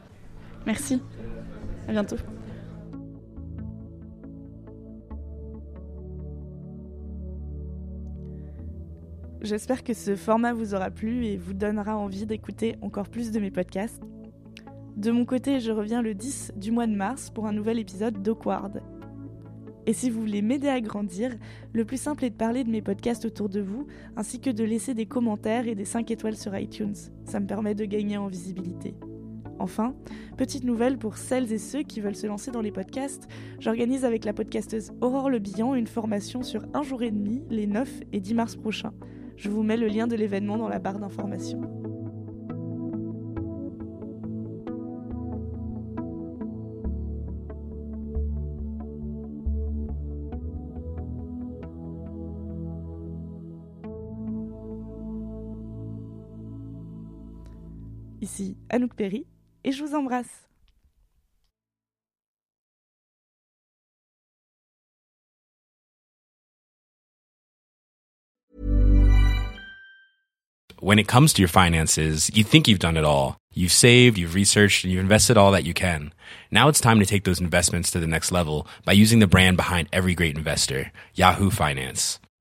Merci. 0.67 1.01
À 1.89 1.93
bientôt. 1.93 2.17
J'espère 9.43 9.85
que 9.85 9.95
ce 9.95 10.17
format 10.17 10.53
vous 10.53 10.75
aura 10.75 10.91
plu 10.91 11.25
et 11.27 11.37
vous 11.37 11.55
donnera 11.55 11.97
envie 11.97 12.27
d'écouter 12.27 12.75
encore 12.83 13.09
plus 13.09 13.31
de 13.31 13.39
mes 13.39 13.53
podcasts. 13.53 14.03
De 14.97 15.13
mon 15.13 15.25
côté, 15.25 15.61
je 15.61 15.71
reviens 15.71 16.03
le 16.03 16.15
10 16.15 16.55
du 16.57 16.73
mois 16.73 16.89
de 16.89 16.97
mars 16.97 17.31
pour 17.31 17.47
un 17.47 17.53
nouvel 17.53 17.79
épisode 17.79 18.23
d'Awkward. 18.23 18.83
Et 19.87 19.93
si 19.93 20.11
vous 20.11 20.21
voulez 20.21 20.43
m'aider 20.43 20.69
à 20.69 20.81
grandir, 20.81 21.31
le 21.73 21.85
plus 21.85 22.01
simple 22.01 22.25
est 22.25 22.31
de 22.31 22.35
parler 22.35 22.65
de 22.65 22.71
mes 22.71 22.83
podcasts 22.83 23.25
autour 23.25 23.49
de 23.49 23.61
vous, 23.61 23.87
ainsi 24.17 24.41
que 24.41 24.51
de 24.51 24.65
laisser 24.65 24.95
des 24.95 25.07
commentaires 25.07 25.69
et 25.69 25.77
des 25.77 25.85
5 25.85 26.11
étoiles 26.11 26.37
sur 26.37 26.57
iTunes. 26.59 26.97
Ça 27.25 27.39
me 27.39 27.47
permet 27.47 27.77
de 27.77 27.85
gagner 27.85 28.17
en 28.17 28.27
visibilité. 28.27 28.97
Enfin, 29.59 29.95
petite 30.37 30.65
nouvelle 30.65 30.99
pour 30.99 31.17
celles 31.17 31.53
et 31.53 31.59
ceux 31.59 31.83
qui 31.83 32.01
veulent 32.01 32.17
se 32.17 32.27
lancer 32.27 32.51
dans 32.51 32.61
les 32.61 32.73
podcasts, 32.73 33.27
j'organise 33.59 34.05
avec 34.05 34.25
la 34.25 34.33
podcasteuse 34.33 34.93
Aurore 35.01 35.31
Le 35.31 35.41
une 35.77 35.87
formation 35.87 36.43
sur 36.43 36.63
un 36.75 36.83
jour 36.83 37.03
et 37.03 37.11
demi 37.11 37.43
les 37.49 37.67
9 37.67 38.03
et 38.13 38.21
10 38.21 38.35
mars 38.35 38.57
prochains. 38.57 38.93
Je 39.37 39.49
vous 39.49 39.63
mets 39.63 39.77
le 39.77 39.87
lien 39.87 40.07
de 40.07 40.17
l'événement 40.17 40.59
dans 40.59 40.69
la 40.69 40.79
barre 40.79 40.99
d'information. 40.99 41.61
Ici 58.21 58.57
Anouk 58.71 58.95
Perry 58.95 59.27
et 59.67 59.73
je 59.73 59.83
vous 59.83 59.95
embrasse. 59.95 60.47
When 70.79 70.99
it 70.99 71.09
comes 71.09 71.33
to 71.33 71.43
your 71.43 71.49
finances, 71.49 72.31
you 72.35 72.45
think 72.45 72.69
you've 72.69 72.79
done 72.79 72.97
it 72.97 73.05
all. 73.05 73.39
You've 73.53 73.73
saved, 73.73 74.19
you've 74.19 74.35
researched, 74.35 74.85
and 74.85 74.93
you've 74.93 75.01
invested 75.01 75.37
all 75.37 75.51
that 75.53 75.65
you 75.65 75.73
can. 75.75 76.13
Now 76.51 76.69
it's 76.69 76.81
time 76.81 77.01
to 77.01 77.07
take 77.07 77.25
those 77.25 77.41
investments 77.41 77.91
to 77.91 77.99
the 77.99 78.07
next 78.07 78.31
level 78.31 78.69
by 78.85 78.93
using 78.93 79.19
the 79.19 79.27
brand 79.27 79.57
behind 79.57 79.89
every 79.93 80.15
great 80.15 80.37
investor, 80.37 80.93
Yahoo 81.15 81.51
Finance. 81.51 82.21